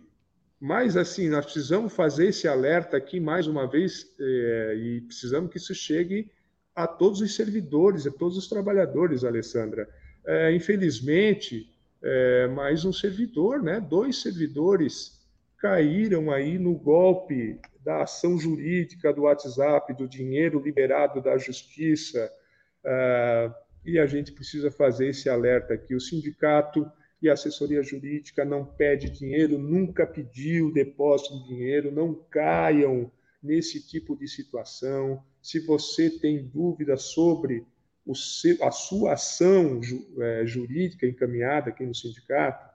mas 0.60 0.98
assim, 0.98 1.30
nós 1.30 1.46
precisamos 1.46 1.94
fazer 1.94 2.28
esse 2.28 2.48
alerta 2.48 2.98
aqui 2.98 3.20
mais 3.20 3.48
uma 3.48 3.68
vez 3.68 4.06
é, 4.20 4.76
e 4.78 5.02
precisamos 5.02 5.52
que 5.52 5.58
isso 5.58 5.74
chegue 5.76 6.32
a 6.76 6.88
todos 6.88 7.22
os 7.22 7.36
servidores, 7.36 8.06
a 8.06 8.12
todos 8.12 8.38
os 8.38 8.48
trabalhadores, 8.48 9.24
Alessandra. 9.24 9.90
É, 10.26 10.54
infelizmente, 10.54 11.70
é, 12.02 12.48
mais 12.48 12.86
um 12.86 12.94
servidor, 12.94 13.62
né? 13.62 13.80
Dois 13.80 14.22
servidores 14.22 15.18
caíram 15.58 16.32
aí 16.32 16.60
no 16.60 16.76
golpe 16.76 17.60
da 17.88 18.04
ação 18.04 18.38
jurídica 18.38 19.14
do 19.14 19.22
WhatsApp, 19.22 19.94
do 19.94 20.10
dinheiro 20.10 20.60
liberado 20.60 21.22
da 21.22 21.38
justiça, 21.38 22.30
uh, 22.84 23.56
e 23.86 23.98
a 23.98 24.06
gente 24.06 24.34
precisa 24.34 24.70
fazer 24.70 25.12
esse 25.12 25.30
alerta 25.30 25.74
aqui. 25.74 25.96
O 25.96 26.02
sindicato 26.02 26.86
e 27.22 27.30
a 27.30 27.34
assessoria 27.34 27.82
jurídica 27.82 28.44
não 28.44 28.66
pede 28.66 29.10
dinheiro, 29.10 29.58
nunca 29.58 30.06
pediu 30.06 30.70
depósito 30.74 31.40
de 31.40 31.48
dinheiro, 31.48 31.90
não 31.90 32.14
caiam 32.30 33.10
nesse 33.42 33.88
tipo 33.88 34.18
de 34.18 34.28
situação. 34.28 35.24
Se 35.42 35.62
você 35.62 36.10
tem 36.10 36.44
dúvida 36.46 36.98
sobre 36.98 37.66
seu, 38.14 38.62
a 38.66 38.72
sua 38.72 39.14
ação 39.14 39.80
é, 40.20 40.46
jurídica 40.46 41.08
encaminhada 41.08 41.70
aqui 41.70 41.86
no 41.86 41.96
sindicato, 41.96 42.68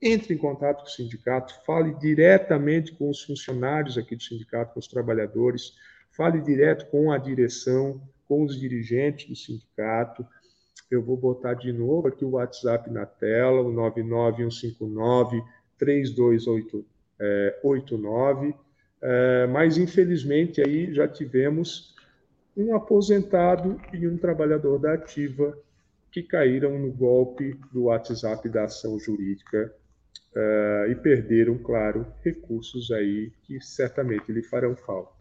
entre 0.00 0.34
em 0.34 0.38
contato 0.38 0.82
com 0.82 0.88
o 0.88 0.90
sindicato, 0.90 1.54
fale 1.64 1.94
diretamente 1.94 2.92
com 2.92 3.08
os 3.08 3.22
funcionários 3.22 3.96
aqui 3.96 4.14
do 4.14 4.22
sindicato, 4.22 4.74
com 4.74 4.80
os 4.80 4.88
trabalhadores, 4.88 5.72
fale 6.10 6.40
direto 6.40 6.86
com 6.90 7.10
a 7.10 7.18
direção, 7.18 8.00
com 8.28 8.44
os 8.44 8.58
dirigentes 8.58 9.28
do 9.28 9.36
sindicato. 9.36 10.26
Eu 10.90 11.02
vou 11.02 11.16
botar 11.16 11.54
de 11.54 11.72
novo 11.72 12.08
aqui 12.08 12.24
o 12.24 12.32
WhatsApp 12.32 12.90
na 12.90 13.06
tela, 13.06 13.62
o 13.62 13.72
99159 13.72 15.42
3289. 15.78 18.54
É, 19.02 19.46
mas, 19.46 19.78
infelizmente, 19.78 20.60
aí 20.60 20.92
já 20.92 21.06
tivemos 21.06 21.94
um 22.56 22.74
aposentado 22.74 23.80
e 23.92 24.08
um 24.08 24.16
trabalhador 24.16 24.78
da 24.78 24.94
ativa 24.94 25.56
que 26.10 26.22
caíram 26.22 26.78
no 26.78 26.90
golpe 26.90 27.60
do 27.72 27.84
WhatsApp 27.84 28.48
da 28.48 28.64
ação 28.64 28.98
jurídica 28.98 29.70
uh, 30.34 30.90
e 30.90 30.94
perderam, 30.94 31.58
claro, 31.58 32.06
recursos 32.24 32.90
aí 32.90 33.32
que 33.44 33.60
certamente 33.60 34.30
lhe 34.32 34.42
farão 34.42 34.76
falta. 34.76 35.16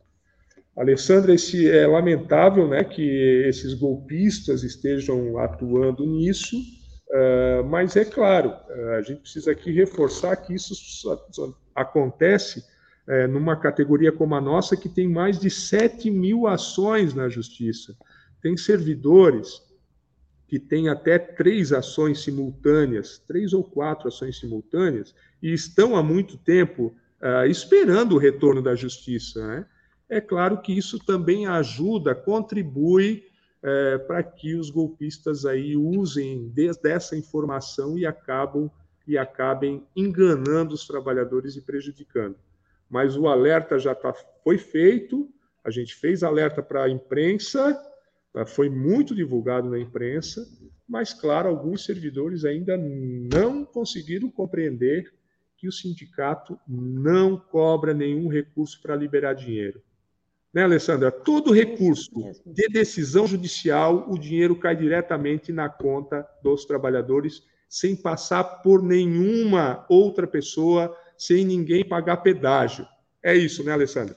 Alessandra, 0.75 1.33
esse 1.33 1.69
é 1.69 1.87
lamentável, 1.87 2.67
né, 2.67 2.83
que 2.83 3.01
esses 3.47 3.73
golpistas 3.73 4.61
estejam 4.61 5.37
atuando 5.37 6.05
nisso, 6.05 6.57
uh, 6.57 7.63
mas 7.63 7.95
é 7.95 8.03
claro, 8.03 8.49
uh, 8.49 8.89
a 8.97 9.01
gente 9.01 9.21
precisa 9.21 9.51
aqui 9.51 9.71
reforçar 9.71 10.35
que 10.35 10.53
isso 10.53 10.73
acontece 11.73 12.59
uh, 12.59 13.27
numa 13.29 13.55
categoria 13.55 14.11
como 14.11 14.35
a 14.35 14.41
nossa, 14.41 14.75
que 14.75 14.89
tem 14.89 15.07
mais 15.07 15.39
de 15.39 15.49
7 15.49 16.11
mil 16.11 16.45
ações 16.45 17.13
na 17.13 17.29
justiça. 17.29 17.95
Tem 18.41 18.57
servidores 18.57 19.61
que 20.47 20.59
tem 20.59 20.89
até 20.89 21.17
três 21.17 21.71
ações 21.71 22.23
simultâneas, 22.23 23.17
três 23.27 23.53
ou 23.53 23.63
quatro 23.63 24.07
ações 24.07 24.39
simultâneas, 24.39 25.15
e 25.41 25.53
estão 25.53 25.95
há 25.95 26.03
muito 26.03 26.37
tempo 26.37 26.95
uh, 27.21 27.45
esperando 27.49 28.15
o 28.15 28.19
retorno 28.19 28.61
da 28.61 28.75
justiça. 28.75 29.45
Né? 29.45 29.65
É 30.07 30.21
claro 30.21 30.61
que 30.61 30.77
isso 30.77 30.99
também 30.99 31.47
ajuda, 31.47 32.13
contribui 32.13 33.25
uh, 33.63 34.05
para 34.05 34.21
que 34.21 34.55
os 34.55 34.69
golpistas 34.69 35.45
aí 35.45 35.75
usem 35.75 36.51
dessa 36.81 37.15
informação 37.17 37.97
e 37.97 38.05
acabam 38.05 38.69
e 39.07 39.17
acabem 39.17 39.85
enganando 39.95 40.73
os 40.73 40.87
trabalhadores 40.87 41.55
e 41.55 41.61
prejudicando. 41.61 42.35
Mas 42.89 43.15
o 43.15 43.27
alerta 43.27 43.77
já 43.77 43.93
tá, 43.93 44.13
foi 44.43 44.57
feito, 44.57 45.29
a 45.63 45.69
gente 45.69 45.95
fez 45.95 46.23
alerta 46.23 46.61
para 46.61 46.83
a 46.83 46.89
imprensa? 46.89 47.79
Foi 48.45 48.69
muito 48.69 49.15
divulgado 49.15 49.69
na 49.69 49.79
imprensa, 49.79 50.45
mas, 50.87 51.13
claro, 51.13 51.47
alguns 51.47 51.85
servidores 51.85 52.43
ainda 52.43 52.75
não 52.77 53.63
conseguiram 53.63 54.29
compreender 54.29 55.13
que 55.57 55.67
o 55.67 55.71
sindicato 55.71 56.59
não 56.67 57.37
cobra 57.37 57.93
nenhum 57.93 58.27
recurso 58.27 58.81
para 58.81 58.95
liberar 58.95 59.33
dinheiro. 59.33 59.81
Né, 60.53 60.63
Alessandra? 60.63 61.11
Todo 61.11 61.51
recurso 61.51 62.11
de 62.45 62.67
decisão 62.69 63.27
judicial, 63.27 64.09
o 64.09 64.17
dinheiro 64.17 64.55
cai 64.55 64.75
diretamente 64.75 65.51
na 65.51 65.67
conta 65.67 66.25
dos 66.41 66.65
trabalhadores, 66.65 67.43
sem 67.67 67.95
passar 67.95 68.43
por 68.61 68.81
nenhuma 68.81 69.85
outra 69.89 70.25
pessoa, 70.25 70.95
sem 71.17 71.43
ninguém 71.43 71.83
pagar 71.87 72.17
pedágio. 72.17 72.87
É 73.21 73.35
isso, 73.35 73.63
né, 73.63 73.73
Alessandra? 73.73 74.15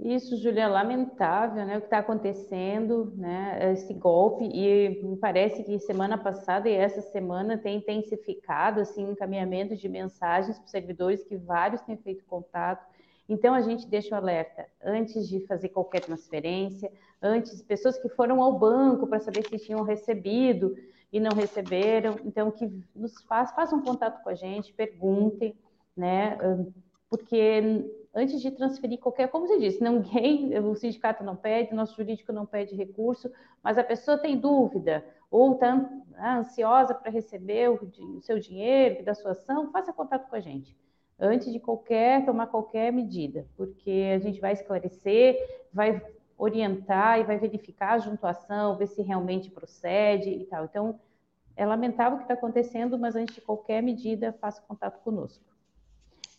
Isso, 0.00 0.36
Júlia, 0.36 0.62
é 0.62 0.68
lamentável, 0.68 1.66
né, 1.66 1.76
o 1.76 1.80
que 1.80 1.86
está 1.86 1.98
acontecendo, 1.98 3.12
né, 3.16 3.72
esse 3.72 3.92
golpe, 3.92 4.44
e 4.44 5.02
me 5.02 5.16
parece 5.16 5.64
que 5.64 5.76
semana 5.80 6.16
passada 6.16 6.68
e 6.68 6.72
essa 6.72 7.00
semana 7.00 7.58
tem 7.58 7.78
intensificado, 7.78 8.80
assim, 8.80 9.10
encaminhamento 9.10 9.74
de 9.74 9.88
mensagens 9.88 10.56
para 10.56 10.68
servidores, 10.68 11.24
que 11.24 11.36
vários 11.36 11.80
têm 11.82 11.96
feito 11.96 12.24
contato, 12.26 12.86
então 13.28 13.52
a 13.52 13.60
gente 13.60 13.88
deixa 13.88 14.14
o 14.14 14.18
alerta, 14.18 14.66
antes 14.84 15.28
de 15.28 15.44
fazer 15.46 15.70
qualquer 15.70 16.00
transferência, 16.00 16.92
antes, 17.20 17.60
pessoas 17.62 17.98
que 17.98 18.08
foram 18.08 18.40
ao 18.40 18.56
banco 18.56 19.04
para 19.04 19.18
saber 19.18 19.48
se 19.48 19.58
tinham 19.58 19.82
recebido 19.82 20.76
e 21.12 21.18
não 21.18 21.32
receberam, 21.32 22.20
então 22.24 22.52
que 22.52 22.70
nos 22.94 23.20
faz, 23.22 23.50
façam 23.50 23.82
contato 23.82 24.22
com 24.22 24.30
a 24.30 24.34
gente, 24.34 24.72
perguntem, 24.72 25.56
né, 25.96 26.38
porque 27.10 27.84
antes 28.14 28.40
de 28.40 28.50
transferir 28.50 28.98
qualquer, 28.98 29.28
como 29.28 29.46
você 29.46 29.58
disse, 29.58 29.82
ninguém, 29.82 30.56
o 30.60 30.74
sindicato 30.74 31.24
não 31.24 31.36
pede, 31.36 31.72
o 31.72 31.76
nosso 31.76 31.96
jurídico 31.96 32.32
não 32.32 32.46
pede 32.46 32.74
recurso, 32.74 33.30
mas 33.62 33.78
a 33.78 33.84
pessoa 33.84 34.18
tem 34.18 34.38
dúvida 34.38 35.04
ou 35.30 35.54
está 35.54 35.88
ansiosa 36.20 36.94
para 36.94 37.10
receber 37.10 37.70
o, 37.70 37.92
o 38.16 38.20
seu 38.20 38.38
dinheiro 38.38 39.04
da 39.04 39.14
sua 39.14 39.32
ação, 39.32 39.70
faça 39.70 39.92
contato 39.92 40.28
com 40.28 40.36
a 40.36 40.40
gente 40.40 40.76
antes 41.18 41.52
de 41.52 41.58
qualquer 41.58 42.24
tomar 42.24 42.46
qualquer 42.46 42.92
medida, 42.92 43.46
porque 43.56 44.12
a 44.14 44.18
gente 44.18 44.40
vai 44.40 44.52
esclarecer, 44.52 45.36
vai 45.72 46.00
orientar 46.36 47.18
e 47.18 47.24
vai 47.24 47.36
verificar 47.38 47.98
junto 47.98 48.24
à 48.24 48.30
ação, 48.30 48.76
ver 48.76 48.86
se 48.86 49.02
realmente 49.02 49.50
procede 49.50 50.30
e 50.30 50.44
tal. 50.44 50.64
Então, 50.64 51.00
é 51.56 51.66
lamentável 51.66 52.14
o 52.14 52.18
que 52.18 52.24
está 52.24 52.34
acontecendo, 52.34 52.96
mas 52.96 53.16
antes 53.16 53.34
de 53.34 53.40
qualquer 53.40 53.82
medida, 53.82 54.32
faça 54.40 54.62
contato 54.62 55.02
conosco. 55.02 55.44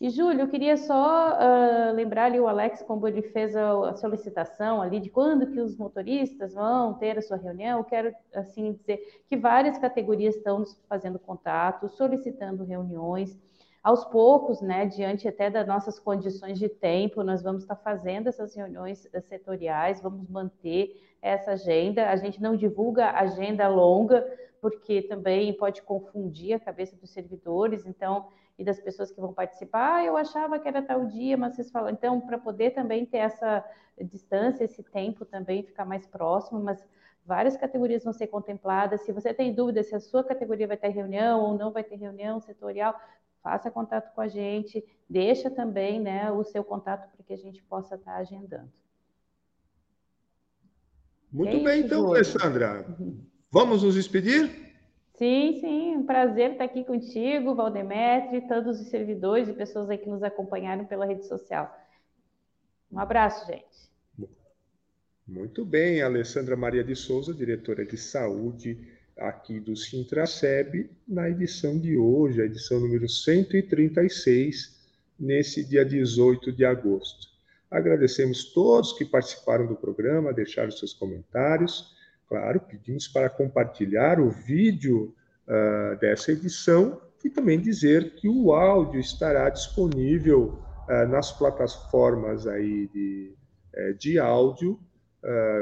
E, 0.00 0.08
Júlio, 0.08 0.40
eu 0.40 0.48
queria 0.48 0.78
só 0.78 1.32
uh, 1.32 1.94
lembrar 1.94 2.24
ali 2.24 2.40
o 2.40 2.48
Alex, 2.48 2.82
como 2.82 3.06
ele 3.06 3.20
fez 3.20 3.54
a, 3.54 3.90
a, 3.90 3.94
solicitação 3.94 4.80
ali 4.80 4.98
de 4.98 5.10
quando 5.10 5.48
que 5.48 5.60
os 5.60 5.76
motoristas 5.76 6.54
vão 6.54 6.94
ter 6.94 7.18
a 7.18 7.22
sua 7.22 7.36
reunião. 7.36 7.80
Eu 7.80 7.84
quero, 7.84 8.14
assim, 8.34 8.72
dizer 8.72 8.96
que 9.28 9.36
várias 9.36 9.76
categorias 9.76 10.36
estão 10.36 10.64
fazendo 10.88 11.18
contato, 11.18 11.86
solicitando 11.90 12.64
reuniões. 12.64 13.38
Aos 13.82 14.02
poucos, 14.06 14.62
né, 14.62 14.86
diante 14.86 15.28
até 15.28 15.50
das 15.50 15.66
nossas 15.66 15.98
condições 15.98 16.58
de 16.58 16.70
tempo, 16.70 17.22
nós 17.22 17.42
vamos 17.42 17.62
estar 17.62 17.76
fazendo 17.76 18.28
essas 18.28 18.54
reuniões 18.54 19.06
setoriais, 19.28 20.00
vamos 20.00 20.26
manter 20.30 20.98
essa 21.20 21.52
agenda. 21.52 22.08
A 22.08 22.16
gente 22.16 22.40
não 22.40 22.56
divulga 22.56 23.10
agenda 23.10 23.68
longa, 23.68 24.26
porque 24.62 25.02
também 25.02 25.52
pode 25.52 25.82
confundir 25.82 26.54
a 26.54 26.60
cabeça 26.60 26.96
dos 26.96 27.10
servidores, 27.10 27.84
então 27.84 28.28
e 28.60 28.64
das 28.64 28.78
pessoas 28.78 29.10
que 29.10 29.18
vão 29.18 29.32
participar, 29.32 29.94
ah, 29.94 30.04
eu 30.04 30.18
achava 30.18 30.58
que 30.58 30.68
era 30.68 30.82
tal 30.82 31.06
dia, 31.06 31.34
mas 31.34 31.54
vocês 31.54 31.70
falam. 31.70 31.88
Então, 31.88 32.20
para 32.20 32.36
poder 32.36 32.72
também 32.72 33.06
ter 33.06 33.16
essa 33.16 33.64
distância, 33.98 34.64
esse 34.64 34.82
tempo 34.82 35.24
também 35.24 35.62
ficar 35.62 35.86
mais 35.86 36.06
próximo, 36.06 36.60
mas 36.60 36.84
várias 37.24 37.56
categorias 37.56 38.04
vão 38.04 38.12
ser 38.12 38.26
contempladas. 38.26 39.00
Se 39.00 39.12
você 39.12 39.32
tem 39.32 39.54
dúvida 39.54 39.82
se 39.82 39.94
a 39.94 40.00
sua 40.00 40.22
categoria 40.22 40.68
vai 40.68 40.76
ter 40.76 40.90
reunião 40.90 41.40
ou 41.40 41.56
não 41.56 41.72
vai 41.72 41.82
ter 41.82 41.96
reunião 41.96 42.38
setorial, 42.38 42.94
faça 43.42 43.70
contato 43.70 44.14
com 44.14 44.20
a 44.20 44.28
gente, 44.28 44.84
deixa 45.08 45.50
também 45.50 45.98
né, 45.98 46.30
o 46.30 46.44
seu 46.44 46.62
contato 46.62 47.10
para 47.10 47.24
que 47.24 47.32
a 47.32 47.38
gente 47.38 47.62
possa 47.62 47.94
estar 47.94 48.16
agendando. 48.16 48.70
Muito 51.32 51.56
é 51.56 51.60
bem, 51.60 51.80
então, 51.80 52.08
Alessandra. 52.08 52.84
Uhum. 52.98 53.24
Vamos 53.50 53.82
nos 53.82 53.94
despedir? 53.94 54.69
Sim, 55.20 55.60
sim, 55.60 55.96
um 55.96 56.06
prazer 56.06 56.52
estar 56.52 56.64
aqui 56.64 56.82
contigo, 56.82 57.54
Valdemetri, 57.54 58.48
todos 58.48 58.80
os 58.80 58.88
servidores 58.88 59.50
e 59.50 59.52
pessoas 59.52 59.90
aí 59.90 59.98
que 59.98 60.08
nos 60.08 60.22
acompanharam 60.22 60.86
pela 60.86 61.04
rede 61.04 61.26
social. 61.26 61.70
Um 62.90 62.98
abraço, 62.98 63.46
gente. 63.46 63.90
Muito 65.28 65.62
bem, 65.62 66.00
Alessandra 66.00 66.56
Maria 66.56 66.82
de 66.82 66.96
Souza, 66.96 67.34
diretora 67.34 67.84
de 67.84 67.98
saúde 67.98 68.78
aqui 69.14 69.60
do 69.60 69.76
Sintraceb, 69.76 70.88
na 71.06 71.28
edição 71.28 71.78
de 71.78 71.98
hoje, 71.98 72.40
a 72.40 72.46
edição 72.46 72.80
número 72.80 73.06
136, 73.06 74.80
nesse 75.18 75.62
dia 75.68 75.84
18 75.84 76.50
de 76.50 76.64
agosto. 76.64 77.28
Agradecemos 77.70 78.54
todos 78.54 78.94
que 78.94 79.04
participaram 79.04 79.66
do 79.66 79.76
programa, 79.76 80.32
deixaram 80.32 80.70
seus 80.70 80.94
comentários. 80.94 81.99
Claro, 82.30 82.60
pedimos 82.60 83.08
para 83.08 83.28
compartilhar 83.28 84.20
o 84.20 84.30
vídeo 84.30 85.12
uh, 85.48 85.98
dessa 85.98 86.30
edição 86.30 87.02
e 87.24 87.28
também 87.28 87.58
dizer 87.58 88.14
que 88.14 88.28
o 88.28 88.52
áudio 88.52 89.00
estará 89.00 89.50
disponível 89.50 90.62
uh, 90.88 91.08
nas 91.08 91.36
plataformas 91.36 92.46
aí 92.46 92.86
de, 92.86 93.34
uh, 93.74 93.94
de 93.94 94.20
áudio, 94.20 94.78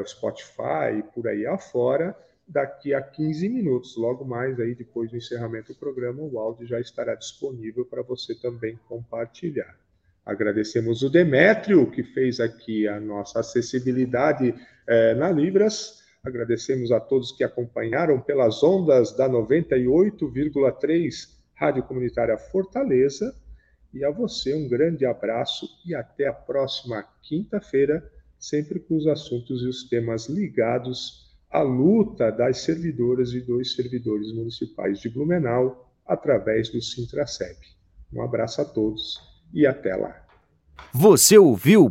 Spotify 0.06 0.98
e 0.98 1.02
por 1.02 1.26
aí 1.26 1.44
afora, 1.44 2.14
daqui 2.46 2.94
a 2.94 3.02
15 3.02 3.48
minutos. 3.48 3.96
Logo 3.96 4.24
mais 4.24 4.60
aí, 4.60 4.72
depois 4.72 5.10
do 5.10 5.16
encerramento 5.16 5.72
do 5.72 5.78
programa, 5.78 6.22
o 6.22 6.38
áudio 6.38 6.64
já 6.64 6.78
estará 6.78 7.16
disponível 7.16 7.84
para 7.84 8.02
você 8.02 8.36
também 8.36 8.78
compartilhar. 8.86 9.74
Agradecemos 10.24 11.02
o 11.02 11.10
Demétrio, 11.10 11.90
que 11.90 12.04
fez 12.04 12.38
aqui 12.38 12.86
a 12.86 13.00
nossa 13.00 13.40
acessibilidade 13.40 14.54
eh, 14.86 15.14
na 15.14 15.32
Libras. 15.32 16.06
Agradecemos 16.28 16.92
a 16.92 17.00
todos 17.00 17.32
que 17.32 17.42
acompanharam 17.42 18.20
pelas 18.20 18.62
ondas 18.62 19.16
da 19.16 19.28
98,3 19.28 21.36
Rádio 21.54 21.82
Comunitária 21.82 22.38
Fortaleza. 22.38 23.34
E 23.92 24.04
a 24.04 24.10
você 24.10 24.54
um 24.54 24.68
grande 24.68 25.04
abraço 25.06 25.66
e 25.86 25.94
até 25.94 26.28
a 26.28 26.32
próxima 26.32 27.02
quinta-feira, 27.22 28.04
sempre 28.38 28.78
com 28.78 28.96
os 28.96 29.06
assuntos 29.06 29.62
e 29.62 29.66
os 29.66 29.88
temas 29.88 30.28
ligados 30.28 31.26
à 31.50 31.62
luta 31.62 32.30
das 32.30 32.58
servidoras 32.58 33.32
e 33.32 33.40
dos 33.40 33.74
servidores 33.74 34.32
municipais 34.34 35.00
de 35.00 35.08
Blumenau 35.08 35.90
através 36.06 36.68
do 36.68 36.82
Sintraceb. 36.82 37.56
Um 38.12 38.22
abraço 38.22 38.60
a 38.60 38.64
todos 38.64 39.20
e 39.52 39.66
até 39.66 39.96
lá. 39.96 40.24
Você 40.92 41.36
ouviu 41.36 41.90